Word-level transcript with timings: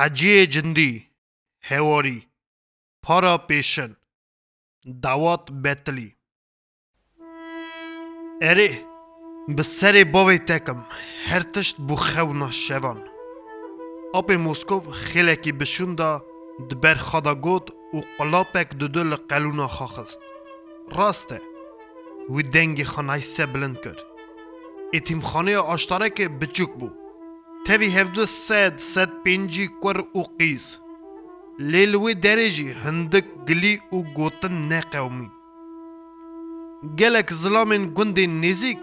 حجی 0.00 0.46
جندی 0.46 1.10
هواری 1.62 2.26
پارا 3.02 3.38
پیشن 3.38 3.96
دعوات 5.02 5.50
بتلی 5.64 6.16
اره 8.42 8.84
به 9.56 9.62
سر 9.62 10.04
باوی 10.12 10.38
تکم 10.38 10.84
هر 11.26 11.40
تشت 11.40 11.76
بو 11.76 11.96
خونا 11.96 12.50
شوان 12.50 13.04
آپ 14.14 14.30
موسکو 14.30 14.80
خیلکی 14.80 15.52
بشوندا 15.52 16.24
دبر 16.70 16.94
خدا 16.94 17.34
گود 17.34 17.70
و 17.94 18.00
قلاپک 18.18 18.68
ددل 18.68 19.14
قلونا 19.14 19.68
خاخست 19.68 20.20
راسته 20.90 21.40
وی 22.30 22.42
دنگی 22.42 22.84
خانای 22.84 23.20
سه 23.20 23.46
بلند 23.46 23.80
کرد 23.80 24.02
اتیم 24.94 25.20
خانه 25.20 25.56
آشتارک 25.56 26.20
بچوک 26.20 26.70
بو 26.74 26.99
تەوی 27.65 27.95
هەفتە 27.97 28.25
سەد 28.47 28.75
سەد 28.93 29.11
پێنجی 29.23 29.67
کوەر 29.81 29.97
و 30.19 30.21
قیز 30.39 30.65
لێ 31.71 31.83
لەوێ 31.91 32.13
دەرێژی 32.25 32.75
هەندێک 32.83 33.25
گلی 33.47 33.75
و 33.95 33.97
گوتن 34.17 34.55
نەقەومی 34.71 35.31
gelek 36.99 37.29
zilamên 37.41 37.83
gundên 37.97 38.31
nêzik 38.43 38.81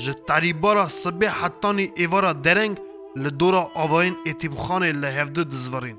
ji 0.00 0.12
tarîbara 0.28 0.86
sibê 1.02 1.28
hetanî 1.40 1.86
êvara 2.04 2.32
dereng 2.44 2.76
li 3.22 3.30
dora 3.40 3.64
avayên 3.82 4.16
êtîmxanê 4.30 4.90
li 5.02 5.10
hevdê 5.16 5.44
dizverîn 5.52 5.98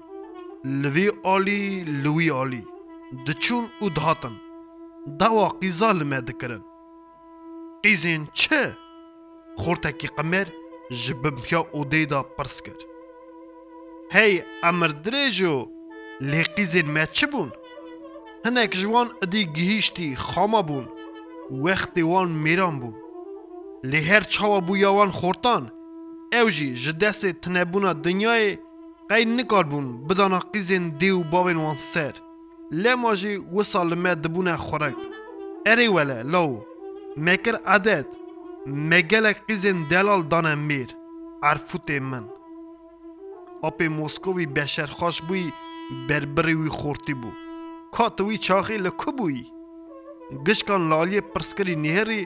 li 0.81 0.89
vê 0.95 1.07
alî 1.35 1.61
li 2.03 2.11
wî 2.17 2.27
alî 2.41 2.63
diçûn 3.25 3.65
û 3.83 3.85
dihatin 3.95 4.35
dawa 5.19 5.47
qîza 5.61 5.89
li 5.99 6.05
me 6.11 6.19
dikirin 6.27 6.63
qîzên 7.83 8.21
çi 8.39 8.61
xortekî 9.63 10.09
qemer 10.17 10.47
ji 10.90 11.14
bimpiya 11.24 11.60
odê 11.60 12.10
da 12.10 12.22
pirs 12.36 12.60
kir 12.60 12.80
hey 14.14 14.32
emir 14.68 14.90
dirêj 15.04 15.38
û 15.54 15.56
lê 16.30 16.42
qîzên 16.56 16.88
me 16.94 17.04
çi 17.16 17.26
bûn 17.32 17.50
hinek 18.44 18.72
ji 18.74 18.86
wan 18.94 19.08
idî 19.24 19.42
gihîştî 19.56 20.08
xama 20.14 20.60
bûn 20.68 20.84
wextê 21.64 22.02
wan 22.12 22.30
mêran 22.44 22.76
bûn 22.82 22.94
lê 23.90 24.00
her 24.10 24.24
çawa 24.34 24.58
bûya 24.68 24.90
wan 24.98 25.10
xortan 25.20 25.64
ew 26.38 26.50
jî 26.56 26.68
ji 26.82 26.92
destê 27.02 27.30
tinebûna 27.42 27.92
dinyayê 28.04 28.52
qey 29.10 29.24
nikar 29.36 29.64
bûn 29.72 29.86
bidana 30.08 30.40
qîzên 30.52 30.84
dê 31.00 31.10
û 31.18 31.20
bavên 31.32 31.58
wan 31.64 31.78
ser. 31.92 32.14
Lema 32.72 33.14
jî 33.14 33.32
wisa 33.54 33.80
li 33.90 33.96
me 33.96 34.12
dibûne 34.22 34.54
xorek 34.66 34.96
erê 35.70 35.86
wele 35.96 36.32
law 36.32 36.52
me 37.16 37.36
kir 37.42 37.56
adet 37.64 38.06
me 38.66 39.00
gelek 39.00 39.38
qîzên 39.48 39.90
delal 39.90 40.22
dane 40.30 40.54
mêr 40.68 40.88
erfûtê 41.42 42.00
min 42.00 42.24
Apê 43.62 43.88
Moskovî 43.88 44.46
beşerxweş 44.56 45.16
bûî 45.28 45.46
berbirê 46.08 46.54
wî 46.60 46.70
xortî 46.80 47.14
bû 47.22 47.30
Ka 47.94 48.06
tu 48.16 48.22
wî 48.28 48.36
çaxê 48.46 48.84
li 48.84 48.90
ku 49.00 49.10
bûyî 49.18 49.46
Gişkan 50.46 50.82
laliyê 50.90 51.22
pirskirî 51.32 51.76
nêherî 51.84 52.22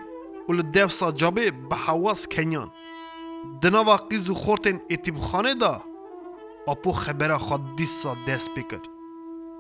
û 0.49 0.51
li 0.59 0.75
devsa 0.75 1.09
cabê 1.21 1.47
bi 1.69 1.77
hewas 1.87 2.27
kenyan 2.27 2.69
Di 3.63 3.69
nava 3.73 3.97
qîz 4.09 4.25
û 4.33 4.35
xortên 4.45 4.79
êtîmxanê 4.95 5.61
da 5.61 5.83
Apo 6.73 6.91
xebera 7.03 7.39
xwe 7.47 7.57
dîsa 7.79 8.13
dest 8.27 8.49
pê 8.55 8.63
kir 8.71 8.85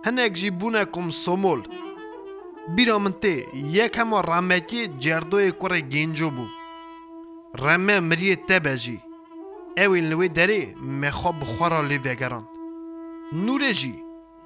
Hinek 0.07 0.33
jî 0.41 0.51
bûne 0.61 0.85
kom 0.95 1.13
somol 1.13 1.61
Bîra 2.75 2.99
min 2.99 3.15
tê 3.23 3.35
yek 3.77 3.99
hema 3.99 4.21
remekî 4.33 4.83
cerdoyê 5.05 5.51
kurê 5.61 5.81
genco 5.95 6.29
bû 6.37 6.58
رمه 7.55 8.01
مریه 8.01 8.37
تبجی 8.37 9.01
اوین 9.77 10.09
لوی 10.09 10.29
دره 10.29 10.75
مخوا 10.75 11.33
بخورا 11.33 11.81
لی 11.81 11.99
وگران 11.99 12.49
نوره 13.33 13.73
جی 13.73 13.95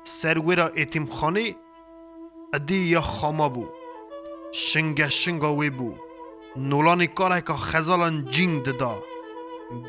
سرورا 0.04 0.66
ایتیم 0.66 1.06
خانه 1.06 1.56
ادی 2.54 2.76
یا 2.76 3.00
خاما 3.00 3.48
بو 3.48 3.66
شنگ 4.52 5.08
شنگا 5.08 5.56
وی 5.56 5.70
بو 5.70 5.94
نولان 6.56 7.06
کاره 7.06 7.40
که 7.40 7.52
خزالان 7.52 8.24
جینگ 8.24 8.62
ددا 8.62 9.02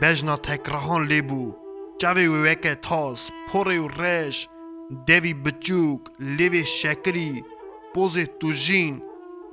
بجنا 0.02 0.38
تکرهان 0.38 1.06
لی 1.06 1.22
بو 1.22 1.56
چاوی 2.02 2.28
وی 2.28 2.52
وکه 2.52 2.76
تاس 2.76 3.30
پوری 3.50 3.78
و 3.78 3.88
رش 3.88 4.50
دوی 5.08 5.34
بچوک 5.34 6.02
لیوی 6.20 6.66
شکری 6.66 7.44
پوز 7.94 8.18
توجین 8.40 9.02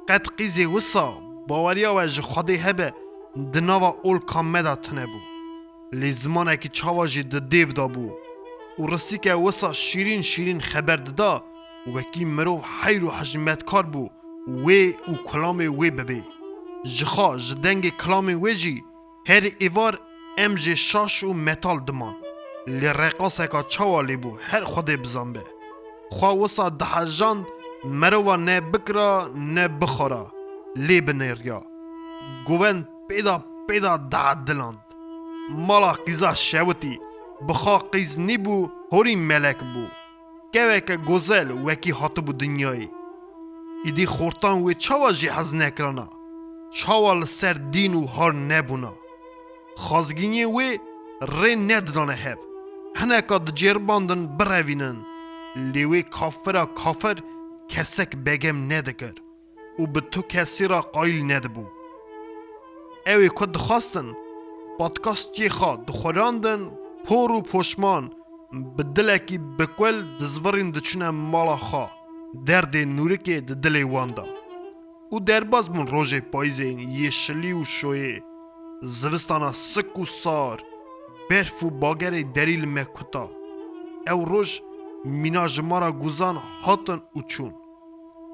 قد 0.08 0.26
قیزی 0.36 0.64
وسا 0.64 1.14
باوریا 1.48 1.94
و 1.94 2.06
جخادی 2.06 2.56
هبه 2.56 2.94
di 3.36 3.60
nava 3.60 3.94
olka 4.02 4.42
me 4.42 4.62
da 4.64 4.74
tune 4.76 5.04
bû 5.04 5.20
lê 5.92 6.12
zimanekî 6.12 6.68
çawa 6.68 7.06
jî 7.06 7.30
di 7.30 7.36
dêv 7.52 7.76
da 7.76 7.86
bû 7.94 8.06
û 8.80 8.82
risîke 8.92 9.34
wisa 9.44 9.70
şîrîn 9.86 10.22
şîrîn 10.30 10.60
xeber 10.70 11.06
dida 11.06 11.42
û 11.86 11.88
wekî 11.96 12.24
mirov 12.36 12.60
heyr 12.78 13.02
û 13.02 13.10
hejmetkar 13.18 13.84
bû 13.94 14.04
wê 14.64 14.82
û 15.10 15.12
kulamê 15.28 15.68
wê 15.78 15.90
bibe 15.98 16.20
ji 16.94 17.04
xwe 17.12 17.38
ji 17.38 17.54
dengê 17.64 17.92
kilamê 18.00 18.34
wê 18.44 18.54
jî 18.62 18.76
her 19.24 19.42
êvar 19.66 19.94
em 20.44 20.52
jê 20.64 20.76
şaş 20.76 21.14
û 21.28 21.34
metal 21.34 21.78
diman 21.86 22.14
lê 22.80 22.90
reqaseka 23.02 23.60
çawa 23.72 24.00
lê 24.08 24.16
bû 24.22 24.30
her 24.50 24.62
xwedê 24.62 24.96
bizanbe 25.02 25.44
xwe 26.16 26.30
wisa 26.40 26.80
dihejand 26.80 27.44
merova 27.84 28.36
ne 28.36 28.72
bikira 28.72 29.28
ne 29.54 29.66
bixora 29.80 30.24
lê 30.76 30.98
binêriya 31.06 31.60
govend 32.46 32.84
پیدا 33.10 33.44
پیدا 33.68 33.96
دلدون 33.96 34.76
ملکه 35.68 36.12
ز 36.12 36.24
شفتی 36.24 37.00
به 37.46 37.52
خاقیز 37.52 38.18
نی 38.18 38.38
بو 38.38 38.70
هری 38.92 39.16
ملک 39.16 39.58
بو 39.58 39.84
که 40.52 40.66
وکه 40.66 40.96
گوزل 40.96 41.50
وکی 41.50 41.92
حته 41.92 42.20
بو 42.20 42.32
دنیا 42.32 42.74
یی 42.74 42.88
ایدی 43.84 44.06
خورتان 44.06 44.62
و 44.62 44.72
چوا 44.72 45.12
ژی 45.12 45.28
حزنekraنا 45.28 46.08
چوال 46.70 47.24
سردین 47.24 47.94
و 47.94 48.06
هور 48.06 48.34
نبونا 48.34 48.94
خوازگین 49.76 50.32
یی 50.32 50.80
رنیا 51.22 51.80
دونه 51.80 52.14
هب 52.14 52.38
هنه 52.96 53.20
کد 53.20 53.54
جربندن 53.54 54.26
بروینن 54.26 54.96
لیوی 55.56 56.02
کافر 56.02 56.56
و 56.56 56.64
کافر 56.64 57.18
کسک 57.68 58.16
بگم 58.16 58.72
ندهقدر 58.72 59.22
و 59.78 59.86
بتو 59.86 60.22
که 60.22 60.44
سیر 60.44 60.72
قویل 60.72 61.32
ندهبو 61.32 61.79
اوی 63.06 63.30
کد 63.34 63.56
خواستن 63.56 64.16
پادکاستی 64.78 65.48
خوا 65.48 65.76
دخوراندن 65.76 66.70
پور 67.04 67.32
و 67.32 67.40
پشمان 67.40 68.10
به 68.76 68.82
دلکی 68.82 69.38
بکول 69.38 70.04
دزورین 70.20 70.70
دچونه 70.70 71.10
مالا 71.10 71.56
خوا 71.56 71.90
درد 72.46 72.76
نورکی 72.76 73.40
د 73.40 73.60
دل 73.60 73.82
واندا 73.82 74.26
او 75.10 75.20
درباز 75.20 75.70
من 75.70 75.86
روژ 75.86 76.14
پاییزین 76.14 76.78
یشلی 76.78 77.52
و 77.52 77.64
شویه 77.64 78.22
زوستانا 78.82 79.52
سک 79.52 79.98
و 79.98 80.04
سار 80.04 80.62
برف 81.30 81.62
و 81.64 81.70
باگر 81.70 82.10
دریل 82.34 82.64
مکتا 82.64 83.30
او 84.10 84.24
روژ 84.24 84.60
مینا 85.04 85.46
جمارا 85.48 85.92
گوزان 85.92 86.36
هاتن 86.62 87.00
و 87.16 87.20
چون 87.20 87.54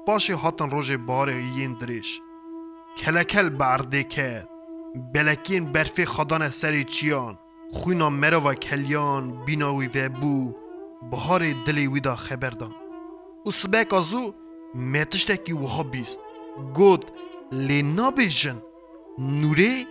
باشه 0.07 0.35
هاتن 0.35 0.69
روژ 0.69 0.91
باره 0.91 1.35
یین 1.35 1.73
دریش 1.73 2.21
کلکل 2.97 3.49
برده 3.49 4.03
کرد 4.03 4.56
بلکین 4.97 5.71
برفی 5.71 6.05
خدان 6.05 6.49
سری 6.49 6.83
چیان. 6.83 7.37
خوینا 7.71 8.09
مروا 8.09 8.53
کلیان 8.53 9.45
بیناوی 9.45 9.87
و 9.87 10.09
بو. 10.09 10.55
بهار 11.11 11.53
دلی 11.65 11.87
ویدا 11.87 12.15
خبردان. 12.15 12.75
او 13.45 13.51
سبک 13.51 13.93
آزو 13.93 14.33
میتشتی 14.73 15.37
که 15.37 15.55
وها 15.55 15.83
بیست 15.83 16.19
گود 16.73 17.05
لی 17.51 17.81
نابیشن 17.81 18.55
نوری 19.17 19.87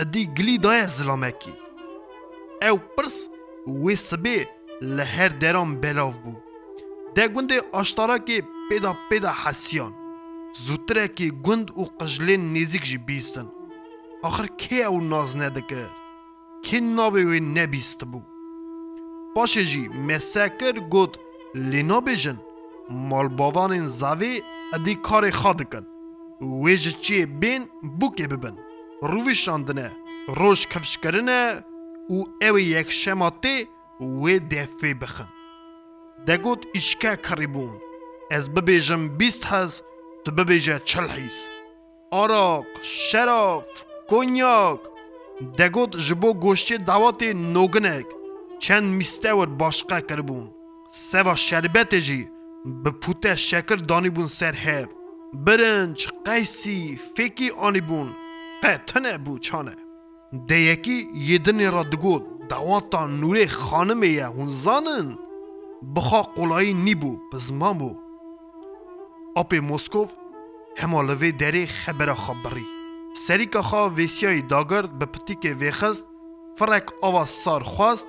ادی 0.00 0.26
گلی 0.26 0.58
دای 0.58 0.86
زلامکی. 0.86 1.52
او 2.70 2.78
پرس 2.96 3.28
وی 3.66 3.96
سبی 3.96 4.46
لهر 4.82 5.28
دران 5.28 5.80
بلاو 5.80 6.12
بو. 6.12 6.32
دگونده 7.16 7.62
آشتارا 7.72 8.18
که 8.18 8.42
پیدا 8.68 8.96
پیدا 9.10 9.32
حسیان. 9.44 9.94
زودتره 10.54 11.08
که 11.08 11.30
گند 11.30 11.72
او 11.74 11.84
قجلین 12.00 12.52
نیزیک 12.52 12.84
جی 12.84 12.98
بیستن. 12.98 13.46
آخر 14.22 14.46
کی 14.46 14.82
او 14.82 15.00
ناز 15.00 15.36
ندکر 15.36 15.86
کی 16.62 16.80
ناوی 16.80 17.24
وی 17.24 17.40
نبیست 17.40 18.04
بو؟ 18.04 18.22
باشه 19.36 19.64
جی 19.64 19.88
مسکر 19.88 20.72
گود 20.72 21.16
لینا 21.54 22.00
بیجن 22.00 22.40
مال 22.90 23.28
باوان 23.28 23.86
زاوی 23.86 24.42
ادی 24.72 24.94
کار 24.94 25.30
خادکن 25.30 25.86
ویج 26.40 26.96
چی 26.96 27.26
بین 27.26 27.64
بوکی 28.00 28.26
ببن. 28.26 28.58
رووی 29.02 29.34
شاندنه 29.34 29.96
روش 30.28 30.66
کفش 30.66 30.98
کرنه 30.98 31.64
او 32.08 32.26
او 32.42 32.58
یک 32.58 32.90
شماتی 32.90 33.68
وی 34.00 34.38
دفی 34.38 34.94
بخن. 34.94 35.28
دگود 36.26 36.66
اشکه 36.74 37.16
کری 37.16 37.46
بون. 37.46 37.80
از 38.30 38.54
ببیجم 38.54 39.08
بیست 39.08 39.46
هز 39.46 39.82
تو 40.24 40.30
ببیجه 40.30 40.78
چل 40.84 41.08
هیز 41.08 41.36
آراق 42.10 42.64
شراف 42.82 43.87
şeraf 44.08 44.16
کنیاک 44.16 44.80
دگوت 45.58 45.96
جبو 45.96 46.34
گوشتی 46.34 46.78
دعوت 46.78 47.22
نوگنک 47.22 48.06
چند 48.58 48.84
میستور 48.84 49.46
باشقه 49.46 50.00
کربون 50.00 50.50
سوا 50.90 51.34
شربت 51.34 51.94
جی 51.94 52.28
به 52.84 52.90
پوته 52.90 53.34
شکر 53.34 53.76
دانی 53.76 54.10
بون 54.10 54.26
سر 54.26 54.52
هف 54.52 54.88
برنج 55.34 56.08
قیسی 56.24 56.98
فکی 57.16 57.50
آنی 57.50 57.80
بون 57.80 58.08
قطنه 58.62 59.18
بو 59.18 59.38
چانه 59.38 59.76
ده 60.48 60.60
یکی 60.60 61.08
یدنی 61.14 61.66
را 61.66 61.82
دگود 61.82 62.48
دواتا 62.48 63.06
نوره 63.06 63.46
خانمه 63.46 64.08
یه 64.08 64.26
هون 64.26 64.50
زانن 64.50 65.18
بخوا 65.96 66.22
قولایی 66.22 66.74
نی 66.74 66.94
بو 66.94 67.18
بزمان 67.32 67.78
بو 67.78 67.96
اپی 69.36 69.60
موسکوف 69.60 70.10
همالوی 70.76 71.32
دری 71.32 71.66
خبر 71.66 72.14
خبری 72.14 72.77
سریکا 73.26 73.62
خوا 73.62 73.88
ویسیای 73.88 74.42
داگرد 74.42 74.98
به 74.98 75.06
پتیک 75.06 75.56
ویخست 75.60 76.04
فرک 76.56 76.84
آوا 77.02 77.26
سار 77.26 77.62
خواست 77.62 78.06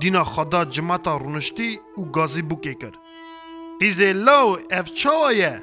دینا 0.00 0.24
خدا 0.24 0.64
جماعتا 0.64 1.16
رونشتی 1.16 1.80
و 1.98 2.02
گازی 2.02 2.42
بوکه 2.42 2.74
کرد 2.74 2.98
قیزه 3.80 4.12
لو 4.12 4.56
اف 4.70 4.90
چاوایه 4.90 5.62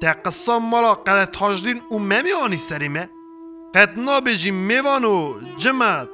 تا 0.00 0.12
قصه 0.12 0.58
مالا 0.58 0.94
قد 0.94 1.24
تاجدین 1.24 1.80
و 1.90 1.98
ممی 1.98 2.32
آنی 2.32 2.56
سریمه 2.56 3.10
قد 3.74 3.98
نابجی 3.98 4.50
میوانو 4.50 5.34
جمعت 5.56 6.08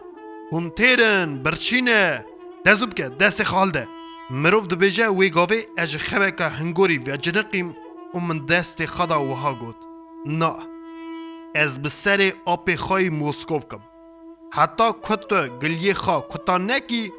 هون 0.53 0.71
تیرن 0.71 1.43
برچینه 1.43 2.27
دزوب 2.67 2.95
که 2.95 3.09
دست 3.09 3.43
خالده 3.43 3.89
مروف 4.31 4.67
دبیجه 4.67 5.09
وی 5.09 5.31
گاوه 5.31 5.61
اج 5.77 5.97
خوکا 5.97 6.49
هنگوری 6.49 6.99
و 6.99 7.17
جنقیم 7.17 7.77
و 8.15 8.19
من 8.19 8.39
دست 8.39 8.87
خدا 8.87 9.25
وها 9.25 9.55
گود 9.55 9.77
نه 10.27 10.72
از 11.55 11.83
بسر 11.83 12.33
آپ 12.47 12.75
خواهی 12.75 13.09
موسکوف 13.09 13.65
کم. 13.69 13.81
حتی 14.53 14.85
کت 15.03 15.49
گلیه 15.49 15.95
خواه 15.95 16.29
کتا 16.29 16.59
نکی 16.59 17.13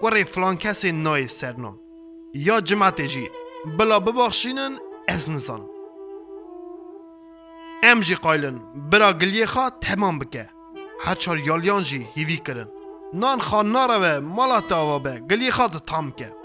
کوری 0.00 0.24
فلان 0.24 0.56
کسی 0.56 0.92
نای 0.92 1.26
سرنام. 1.26 1.80
یا 2.34 2.60
جماعت 2.60 3.00
جی 3.00 3.30
بلا 3.78 4.00
ببخشینن 4.00 4.78
از 5.08 5.30
نزانم. 5.30 5.68
ام 7.82 8.00
جی 8.00 8.14
قایلن 8.14 8.60
برا 8.90 9.12
گلیه 9.12 9.46
خواه 9.46 9.70
تمام 9.80 10.18
بکه. 10.18 10.50
هر 11.00 11.14
چار 11.14 11.38
یالیان 11.38 11.82
جی 11.82 12.08
هیوی 12.14 12.36
کرن. 12.36 12.68
نان 13.14 13.40
خواه 13.40 13.62
ناروه 13.62 14.18
مالا 14.18 14.60
تاوا 14.60 14.98
به 14.98 15.20
گلیه 15.20 15.50
خواه 15.50 15.68
تام 15.68 16.12
که. 16.12 16.36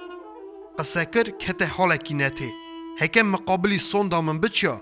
قصه 0.79 1.05
کر 1.05 1.23
کته 1.23 1.65
حالکی 1.65 2.13
نته 2.13 2.49
هکم 2.99 3.21
مقابلی 3.21 3.79
سون 3.79 4.07
دامن 4.07 4.39
بچیا. 4.39 4.81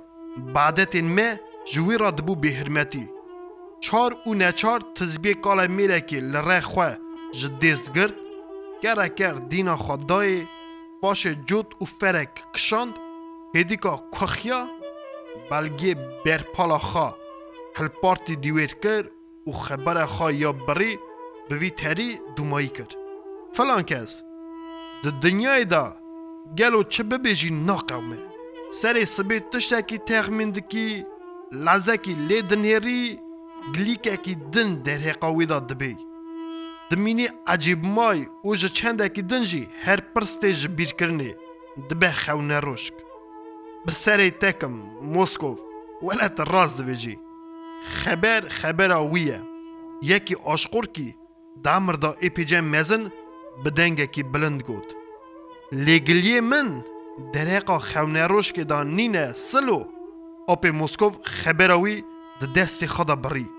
بعدتین 0.53 1.07
me 1.17 1.39
جوی 1.65 1.97
را 1.97 2.11
دبو 2.11 2.35
بهرمتی 2.35 3.09
چار 3.79 4.17
او 4.25 4.33
نچار 4.33 4.81
تزبیه 4.95 5.33
کالا 5.33 5.67
میره 5.67 6.01
که 6.01 6.19
لره 6.19 6.59
خواه 6.59 6.97
جدیز 7.31 7.91
گرد 7.91 8.13
گره 8.81 9.09
گر 9.09 9.33
دینا 9.33 9.77
خدای 9.77 10.47
باش 11.01 11.27
جود 11.27 11.75
و 11.81 11.85
فرک 11.85 12.51
کشاند 12.53 12.93
هدیکا 13.55 14.03
کخیا 14.11 14.67
بلگی 15.51 15.95
برپالا 16.25 16.77
خوا 16.77 17.15
هل 17.75 17.87
پارتی 17.87 18.35
دیویر 18.35 18.73
کر 18.73 19.05
و 19.47 19.51
خبر 19.51 20.05
خوا 20.05 20.31
یا 20.31 20.51
بری 20.51 20.99
بوی 21.49 21.69
تری 21.69 22.19
دومایی 22.35 22.67
کرد 22.67 22.95
فلان 23.53 23.83
کس 23.83 24.21
د 25.03 25.19
دنیای 25.23 25.65
دا 25.65 25.95
گلو 26.57 26.83
چه 26.83 27.03
ببیجی 27.03 27.49
ناقومه 27.49 28.17
سری 28.71 29.05
سبی 29.05 29.39
تشتکی 29.39 29.97
تخمین 29.97 30.51
دکی 30.51 31.05
لزکی 31.52 32.14
لی 32.28 32.42
دنیری 32.42 33.18
گلیککی 33.74 34.34
دن 34.34 34.74
در 34.74 35.00
حقاوی 35.08 35.46
دا 35.46 35.60
دبی 35.60 35.96
دمینی 36.90 37.28
عجیب 37.46 37.84
مای 37.84 38.26
او 38.42 38.54
جه 38.54 38.68
چندکی 38.68 39.22
دن 39.22 39.44
جی 39.44 39.68
هر 39.84 40.00
پرستی 40.00 40.52
جه 40.52 40.68
بیر 40.68 40.92
کرنی 40.98 41.34
دبه 41.90 42.12
خونه 42.12 42.60
روشک 42.60 42.94
بسری 43.86 44.30
تکم 44.30 44.74
موسکوف 45.02 45.60
ولات 46.02 46.40
راز 46.40 46.80
دبیجی 46.80 47.18
خبر 47.82 48.48
خبر 48.48 48.90
ویه 49.12 49.42
یکی 50.02 50.34
آشقور 50.44 50.86
کی 50.86 51.16
دامر 51.64 51.92
دا 51.92 52.14
ایپیجه 52.20 52.60
مزن 52.60 53.12
بدنگکی 53.64 54.22
بلند 54.22 54.62
گود 54.62 54.94
لگلیه 55.72 56.40
من 56.40 56.84
درقا 57.32 57.78
خونه 57.78 58.26
روش 58.26 58.52
که 58.52 58.64
دا 58.64 58.82
نینه 58.82 59.32
سلو 59.32 59.84
اپی 60.49 60.71
موسکوف 60.71 61.17
خبروی 61.23 62.03
د 62.41 62.53
دست 62.53 62.85
خدا 62.85 63.15
بری. 63.15 63.49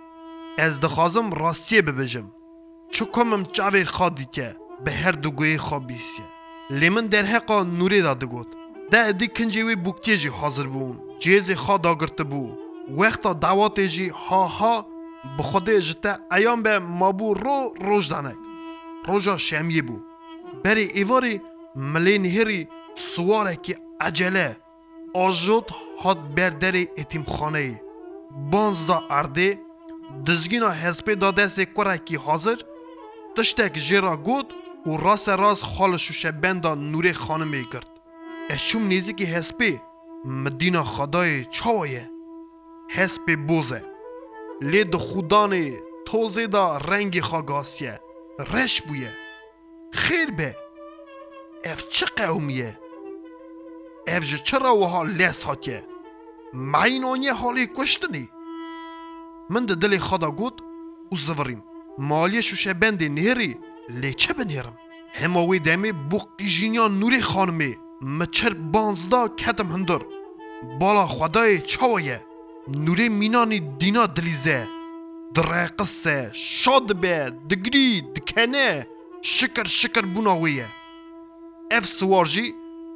از 0.58 0.80
دخوازم 0.80 1.32
راستیه 1.32 1.82
ببجم. 1.82 2.30
چو 2.90 3.04
کمم 3.04 3.44
چاویر 3.44 3.84
خادی 3.84 4.24
که 4.32 4.56
به 4.84 4.92
هر 4.92 5.12
دو 5.12 5.30
گوی 5.30 5.58
خوابیسیه 5.58 6.24
لیمن 6.70 7.06
در 7.06 7.24
حقا 7.24 7.62
نوری 7.62 8.02
داده 8.02 8.26
گود 8.26 8.46
ده 8.90 9.06
ادی 9.06 9.28
کنجیوی 9.28 9.76
بوکتی 9.76 10.16
جی 10.16 10.28
حاضر 10.28 10.66
بون 10.66 11.00
جیز 11.18 11.50
خواد 11.50 11.86
آگرته 11.86 12.24
بو. 12.24 12.56
وقتا 12.90 13.32
دعوات 13.32 13.80
جی 13.80 14.08
ها 14.08 14.44
ها 14.46 14.86
بخوده 15.38 15.80
جتا 15.80 16.16
ایام 16.32 16.62
به 16.62 16.78
مابو 16.78 17.34
رو 17.34 17.74
روش 17.80 18.06
دانک. 18.06 18.36
روژا 19.06 19.38
شمیه 19.38 19.82
بو. 19.82 19.98
بری 20.64 20.82
ایواری 20.82 21.40
ملی 21.76 22.18
نهری 22.18 22.68
سواره 22.94 23.56
که 23.56 23.78
عجله 24.00 24.56
آجود 25.14 25.70
هات 26.02 26.18
بردر 26.18 26.76
اتیم 26.76 27.22
خانه 27.22 27.82
بانز 28.50 28.86
دا 28.86 29.02
ارده 29.10 29.58
دزگینا 30.26 30.70
حزبه 30.70 31.14
دا 31.14 31.30
حاضر 32.16 32.56
تشتک 33.36 33.72
جیرا 33.72 34.16
و 34.86 34.96
راس 34.96 35.28
راس 35.28 35.62
خال 35.62 35.96
شوشه 35.96 36.32
بندا 36.32 36.74
نوری 36.74 37.12
خانمه 37.12 37.64
کرد. 37.72 37.86
اشوم 38.50 38.86
نیزی 38.86 39.12
که 39.12 39.24
حزبه 39.24 39.80
مدینا 40.24 40.84
خدای 40.84 41.44
چاویه 41.44 42.10
حزبه 42.90 43.36
بوزه. 43.36 43.84
لید 44.60 44.96
خودان 44.96 45.72
توزه 46.06 46.46
دا 46.46 46.76
رنگی 46.76 47.20
خاگاسیه 54.08 54.18
رش 54.18 54.18
بویه 54.18 54.18
خیر 54.18 54.18
به 54.18 54.18
اف 54.18 54.24
چه 54.24 54.24
قومیه 54.24 54.24
اف 54.24 54.24
جه 54.24 54.38
چرا 54.38 54.76
وها 54.76 55.02
لیس 55.02 55.42
هاتیه 55.42 55.86
معینانیه 56.54 57.32
حالی 57.32 57.66
کشتنی 57.66 58.28
من 59.50 59.66
ده 59.66 59.74
دل 59.74 59.98
خدا 59.98 60.30
گود 60.30 60.62
و 61.12 61.16
زوریم 61.16 61.64
مالی 61.98 62.42
شوشه 62.42 62.74
بند 62.74 63.04
نهری 63.04 63.58
لی 63.88 64.14
چه 64.14 64.32
بنهرم 64.32 64.78
هماوی 65.14 65.58
دمی 65.58 65.92
بو 65.92 66.18
قیجینیان 66.38 66.98
نوری 66.98 67.20
خانمی 67.20 67.76
مچر 68.00 68.54
بانزدا 68.54 69.28
کتم 69.28 69.66
هندر 69.66 70.00
بالا 70.80 71.06
خدای 71.06 71.58
چاویه 71.58 72.26
نوری 72.68 73.08
مینانی 73.08 73.60
دینا 73.60 74.06
دلیزه 74.06 74.68
دره 75.34 75.66
قصه 75.66 76.30
شاد 76.32 76.96
به 76.96 77.32
دگری 77.50 78.00
دکنه 78.02 78.86
شکر 79.22 79.64
شکر 79.64 80.02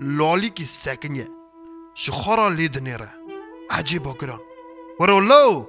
بوناویه 0.01 0.11
اف 0.11 0.15
سوارجی 0.15 0.17
لالی 0.17 0.51
کی 0.51 0.65
سکنیه 0.65 1.29
شخارا 1.95 2.49
لید 2.49 2.79
نیره. 2.79 3.11
عجیبا 3.71 4.15
گران. 4.21 4.41
ورو 5.01 5.21
لو. 5.21 5.67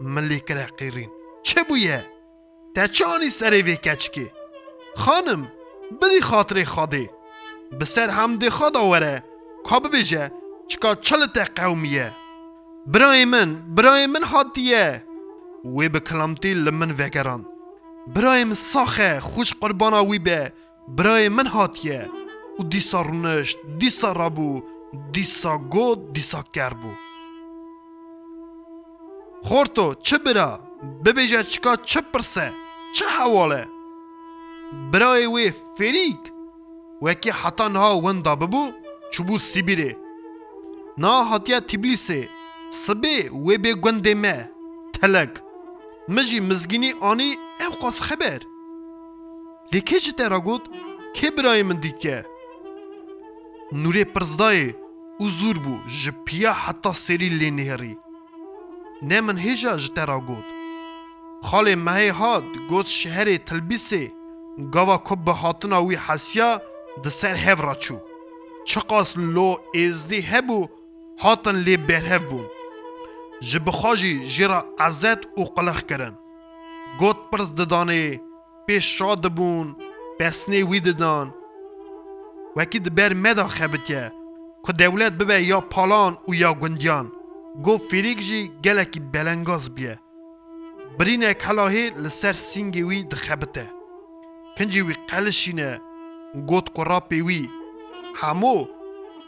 ملی 0.00 0.40
کره 0.40 0.66
قیرین. 0.66 1.10
چه 1.42 1.62
بویه؟ 1.68 2.06
تا 2.74 2.86
چانی 2.86 3.30
سری 3.30 3.62
وی 3.62 3.76
کچکی 3.76 4.30
خانم 4.96 5.52
بدی 6.02 6.20
خاطر 6.20 6.64
خاده 6.64 7.10
بسر 7.80 8.10
حمد 8.10 8.48
خدا 8.48 8.84
وره. 8.84 9.24
که 9.70 9.80
ببیجه؟ 9.80 10.32
چکا 10.68 10.94
چلت 10.94 11.60
قومیه. 11.60 12.12
برای 12.86 13.24
من 13.24 13.74
برای 13.74 14.06
من 14.06 14.24
حاتیه 14.24 15.04
وی 15.64 15.88
به 15.88 16.00
کلامتی 16.00 16.54
لمن 16.54 16.90
وگران. 16.90 17.46
برای 18.06 18.44
من 18.44 18.54
ساخه 18.54 19.20
خوش 19.20 19.54
قربانا 19.60 20.04
وی 20.04 20.18
به. 20.18 20.52
برای 20.88 21.28
من 21.28 21.46
هاتیه 21.46 22.10
و 22.58 22.62
دیسا 22.62 23.02
رونشت 23.02 23.58
دیسا 23.78 24.12
رابو 24.12 24.62
دیسا 25.12 25.58
گود 25.58 26.12
دیسا 26.12 26.42
کربو. 26.54 26.92
خورتو 29.42 29.94
چه 29.94 30.18
برا؟ 30.18 30.60
ببیجه 31.04 31.42
چکا 31.42 31.76
چه 31.76 32.00
پرسه؟ 32.00 32.52
چه 32.94 33.04
حواله؟ 33.06 33.68
برای 34.92 35.26
وی 35.26 35.52
فریک؟ 35.78 36.32
وکی 37.02 37.30
حتا 37.30 37.68
نها 37.68 37.98
وندا 37.98 38.36
ببو 38.36 38.72
چوبو 39.10 39.38
سیبیره. 39.38 39.96
نا 40.98 41.22
هاتیا 41.22 41.60
تبلیسه. 41.60 42.28
سبه 42.70 43.30
وی 43.46 43.58
به 43.58 43.74
گنده 43.74 44.14
مه. 44.14 44.50
تلک 44.92 45.42
مجی 46.08 46.40
مزگینی 46.40 46.92
آنی 47.00 47.36
او 47.68 47.74
قاس 47.80 48.00
خبر. 48.00 48.40
لیکه 49.72 50.00
چه 50.00 50.12
ترا 50.12 50.40
گود؟ 50.40 50.68
که 51.14 51.30
برای 51.30 51.62
من 51.62 51.76
دید 51.76 51.98
که 51.98 52.26
نورê 53.72 54.04
pirzdayê 54.14 54.68
û 55.22 55.24
zûr 55.38 55.56
bû 55.64 55.74
ji 56.00 56.12
piya 56.26 56.52
heta 56.64 56.92
serî 57.04 57.30
lê 57.40 57.50
nihêrî. 57.58 57.94
Ne 59.02 59.20
min 59.20 59.38
hêja 59.44 59.78
ji 59.82 59.90
te 59.94 60.04
ra 60.08 60.18
got. 60.28 60.46
Xalê 61.48 61.74
mehê 61.86 62.10
hat 62.20 62.44
got 62.70 62.86
ji 62.98 63.08
herê 63.16 63.36
tilbîsê 63.48 64.04
gava 64.74 64.98
ku 65.06 65.14
bi 65.26 65.32
hatina 65.40 65.78
wî 65.88 65.96
hesiya 66.06 66.50
di 67.02 67.10
ser 67.10 67.36
hev 67.44 67.58
ra 67.68 67.74
çû. 67.84 67.96
Çiqas 68.68 69.10
lo 69.34 69.50
êzdî 69.84 70.20
hebû 70.32 70.60
hatin 71.22 71.56
lê 71.66 71.88
berhev 71.88 72.22
bûn. 72.30 72.46
Ji 73.48 73.58
bixwa 73.66 73.92
jî 74.00 74.12
jê 74.34 74.46
ra 74.48 74.60
ezet 74.88 75.22
û 75.40 75.42
qelex 75.54 75.80
kirin. 75.88 76.14
Got 77.00 77.18
pirz 77.30 77.48
didanê 77.58 78.04
pêş 78.66 78.86
şa 78.96 79.10
dibûn, 79.22 79.68
besnê 80.18 80.60
wî 80.70 80.84
didan, 80.84 81.28
وەکی 82.56 82.80
دەبەر 82.86 83.12
مەدا 83.24 83.46
خەبتە 83.56 84.02
کو 84.64 84.70
دەولەت 84.80 85.14
ببێ 85.20 85.38
یا 85.52 85.60
پاڵان 85.72 86.12
و 86.28 86.30
یا 86.42 86.50
گوندیان 86.62 87.06
گو 87.64 87.74
فیریک 87.88 88.20
jî 88.28 88.40
gelekî 88.62 89.00
belengaz 89.12 89.76
biye. 89.76 89.94
Birînek 90.98 91.40
helahê 91.48 91.84
li 92.04 92.10
ser 92.20 92.36
singê 92.48 92.82
wî 92.90 92.98
dixebite. 93.10 93.66
Kincî 94.56 94.80
wî 94.88 94.94
qelişîne 95.10 95.72
got 96.50 96.66
ku 96.74 96.82
rapê 96.90 97.20
wî. 97.28 97.42
Hemû 98.20 98.58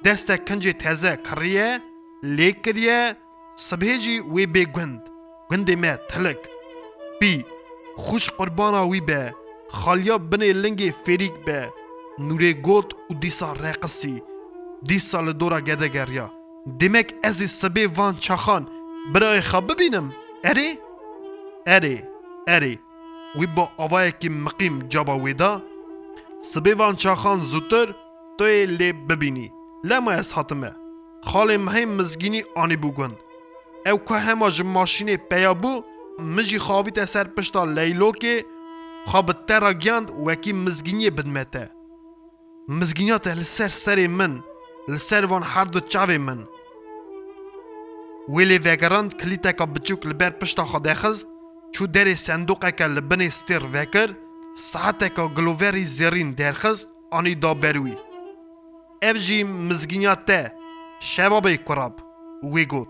destek 0.05 0.41
kincê 0.49 0.73
teze 0.83 1.13
kiriye, 1.27 1.69
lê 2.37 2.51
kiriye, 2.63 3.01
sibhê 3.67 3.95
jî 4.05 4.17
wê 4.35 4.45
bê 4.55 4.65
gund. 4.77 5.03
Gundê 5.51 5.77
me 5.83 5.95
tilik. 6.11 6.43
Bî, 7.21 7.35
xş 8.07 8.25
qurbana 8.39 8.83
wî 8.93 9.01
be, 9.09 9.23
xaliya 9.81 10.17
binê 10.31 10.51
lingê 10.63 10.91
fêrik 11.05 11.37
be, 11.47 11.61
نوری 12.21 12.55
گوت 12.55 12.95
و 13.11 13.15
دیسا 13.15 13.53
رقصی. 13.53 14.23
دیسا 14.83 15.21
لدورا 15.21 15.61
گده 15.61 15.89
گریا. 15.89 16.33
دیمک 16.79 17.15
ازی 17.25 17.47
سبی 17.47 17.87
وان 17.87 18.15
برای 19.15 19.41
خواب 19.41 19.73
ببینم. 19.73 20.13
اری؟ 20.45 20.79
اری. 21.67 22.03
اری. 22.49 22.79
وی 23.39 23.47
با 23.47 23.71
آوای 23.77 24.13
که 24.21 24.31
مقیم 24.31 24.79
جابا 24.79 25.19
ویدا. 25.19 25.63
سبی 26.43 26.73
وان 26.73 26.97
چخان 26.97 27.41
زودتر 27.41 27.95
توی 28.39 28.67
لی 28.67 28.93
ببینی. 28.93 29.53
لما 29.85 30.11
از 30.11 30.35
حتمه 30.35 30.77
خاله 31.23 31.59
مهم 31.59 31.89
مزگینی 31.89 32.45
آنی 32.57 32.77
بوگن 32.77 33.11
او 33.87 33.99
که 33.99 34.15
همه 34.15 34.51
جم 34.51 34.67
ماشین 34.67 35.17
پیا 35.17 35.55
بو 35.55 35.83
مجی 36.19 36.59
خوابی 36.59 36.91
تا 36.91 37.07
سر 37.07 37.25
پشتا 37.25 37.65
لیلو 37.65 38.13
که 38.13 38.45
خواب 39.07 39.33
تراغیاند 39.33 40.13
وکی 40.27 40.53
مزگینی 40.53 41.11
بدمه 41.11 41.45
مزگینیاته 42.71 43.35
لسر 43.35 43.69
سری 43.69 44.07
من 44.07 44.41
لسر 44.89 45.25
وان 45.25 45.43
حرد 45.43 45.77
و 45.77 45.81
چاوی 45.81 46.19
من. 46.19 46.49
ویلی 48.29 48.59
وگراند 48.59 49.15
کلیتک 49.21 49.57
کا 49.59 49.67
بچوک 49.67 50.07
لبر 50.07 50.31
پشتا 50.31 50.65
خود 50.65 50.83
دخست 50.83 51.29
چو 51.73 51.87
دری 51.87 52.15
صندوق 52.15 52.65
اکا 52.65 52.87
لبنی 52.87 53.31
ستیر 53.31 53.63
وکر 53.73 54.11
ساعت 54.57 55.03
اکا 55.03 55.29
گلووری 55.29 55.85
زرین 55.85 56.31
درخست 56.33 56.89
آنی 57.11 57.35
دا 57.35 57.55
بروی. 57.55 57.97
او 59.03 59.13
جی 59.13 59.45
مزگینیات 59.45 60.27
ته 60.27 60.53
شباب 61.01 61.49
کراب 61.57 61.95
وی 62.53 62.65
گود 62.65 62.89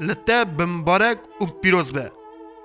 لته 0.00 0.44
بمبارک 0.44 1.18
و 1.40 1.46
پیروز 1.46 1.92
به. 1.92 2.12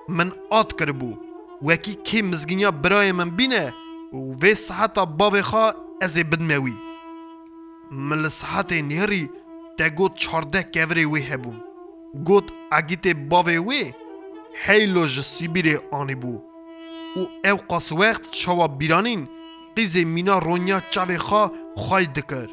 من 0.08 0.32
آت 0.50 0.80
کربو. 0.80 1.16
وکی 1.62 1.94
کی 1.94 2.22
مزگینیا 2.22 2.70
برای 2.70 3.12
من 3.12 3.30
بینه 3.30 3.74
و 4.12 4.32
وی 4.42 4.54
ساعت 4.54 4.98
باوی 4.98 5.42
خواه 5.42 5.87
xwe 5.98 6.04
ez 6.04 6.16
ê 6.18 6.24
bidme 6.32 6.56
wî 6.64 6.76
min 7.90 8.22
li 8.24 8.30
sehetê 8.30 8.78
nêrî 8.90 9.24
te 9.78 9.88
got 9.88 10.16
çardeh 10.18 10.64
kevirê 10.74 11.04
wê 11.12 11.20
hebûn 11.30 11.58
got 12.28 12.46
egîtê 12.78 13.12
bavê 13.30 13.58
wê 13.68 13.94
heylo 14.64 15.06
ji 15.06 15.22
sîbîrê 15.34 15.76
anîbû 16.00 16.34
û 17.20 17.22
ew 17.50 17.58
qaswext 17.70 18.24
çawa 18.40 18.66
bîranîn 18.80 19.22
qîzê 19.76 20.04
mîna 20.04 20.36
ronya 20.46 20.78
çavê 20.92 21.18
xwe 21.28 21.44
xay 21.86 22.14
dikir 22.14 22.48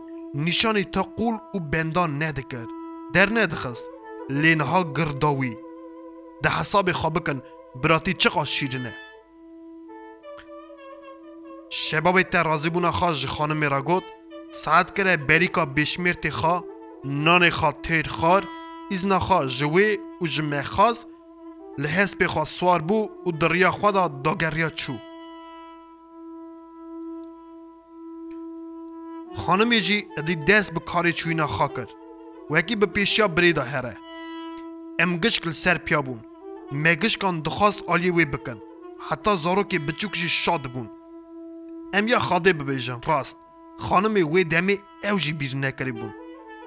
nîşanê 0.46 0.84
te 0.94 1.04
qûl 1.18 1.36
û 1.56 1.58
bendan 1.72 2.20
nedikir 2.20 2.68
dernedixist 3.14 3.88
لێنها 4.42 4.82
گرداوی 4.98 5.56
دە 6.44 6.50
حسابێ 6.58 6.94
خوا 7.00 7.10
بکەن 7.16 7.40
براتی 7.82 8.14
چقاس 8.22 8.50
شیرنە 8.58 8.94
شەبابێ 8.94 9.05
شباب 11.78 12.22
ترازی 12.22 12.70
بونا 12.70 12.92
خواه 12.92 13.14
جی 13.14 13.28
خانم 13.28 13.64
را 13.64 13.82
گوت 13.82 14.04
ساعت 14.52 14.96
کره 14.96 15.18
بریکا 15.18 15.66
بشمیر 15.66 16.14
تی 16.14 16.32
خواه 16.32 16.64
نان 17.06 17.50
خواه 17.50 17.76
تیر 17.84 18.08
خار 18.08 18.48
از 18.92 19.08
نخواه 19.08 19.48
جوی 19.48 19.98
و 20.22 20.26
جمع 20.26 20.62
خواست 20.62 21.08
لحس 21.78 22.16
پی 22.16 22.28
خواه 22.28 22.46
سوار 22.46 22.82
بو 22.82 23.10
و 23.26 23.32
دریا 23.32 23.72
خواه 23.72 23.92
دا 23.92 24.08
داگریا 24.08 24.70
چو. 24.70 24.94
خانم 29.36 29.80
جی 29.80 30.08
ادی 30.18 30.36
دست 30.36 30.74
به 30.74 30.80
کاری 30.80 31.14
چوی 31.14 31.36
نخواه 31.36 31.74
کرد. 31.74 31.90
وکی 32.50 32.76
به 32.76 32.86
پیشیا 32.86 33.28
بریدا 33.28 33.62
هره. 33.62 33.98
ام 35.00 35.18
گشکل 35.18 35.52
سر 35.52 35.78
پیا 35.78 36.02
بون. 36.02 36.20
مگشکان 36.72 37.40
دخواست 37.40 37.84
آلی 37.88 38.10
وی 38.12 38.26
بکن. 38.26 38.62
حتی 39.10 39.38
زارو 39.38 39.64
که 39.64 39.80
بچوک 39.80 40.14
جی 40.14 40.30
شاد 40.30 40.62
بون. 40.62 40.90
Em 41.98 42.06
ya 42.08 42.20
xadê 42.28 42.52
bibêjin 42.60 43.00
rast. 43.08 43.38
Xanimê 43.88 44.24
wê 44.34 44.42
demê 44.54 44.76
ew 45.10 45.18
jî 45.24 45.34
bîr 45.40 45.54
nekirî 45.64 45.94
bûn. 46.00 46.12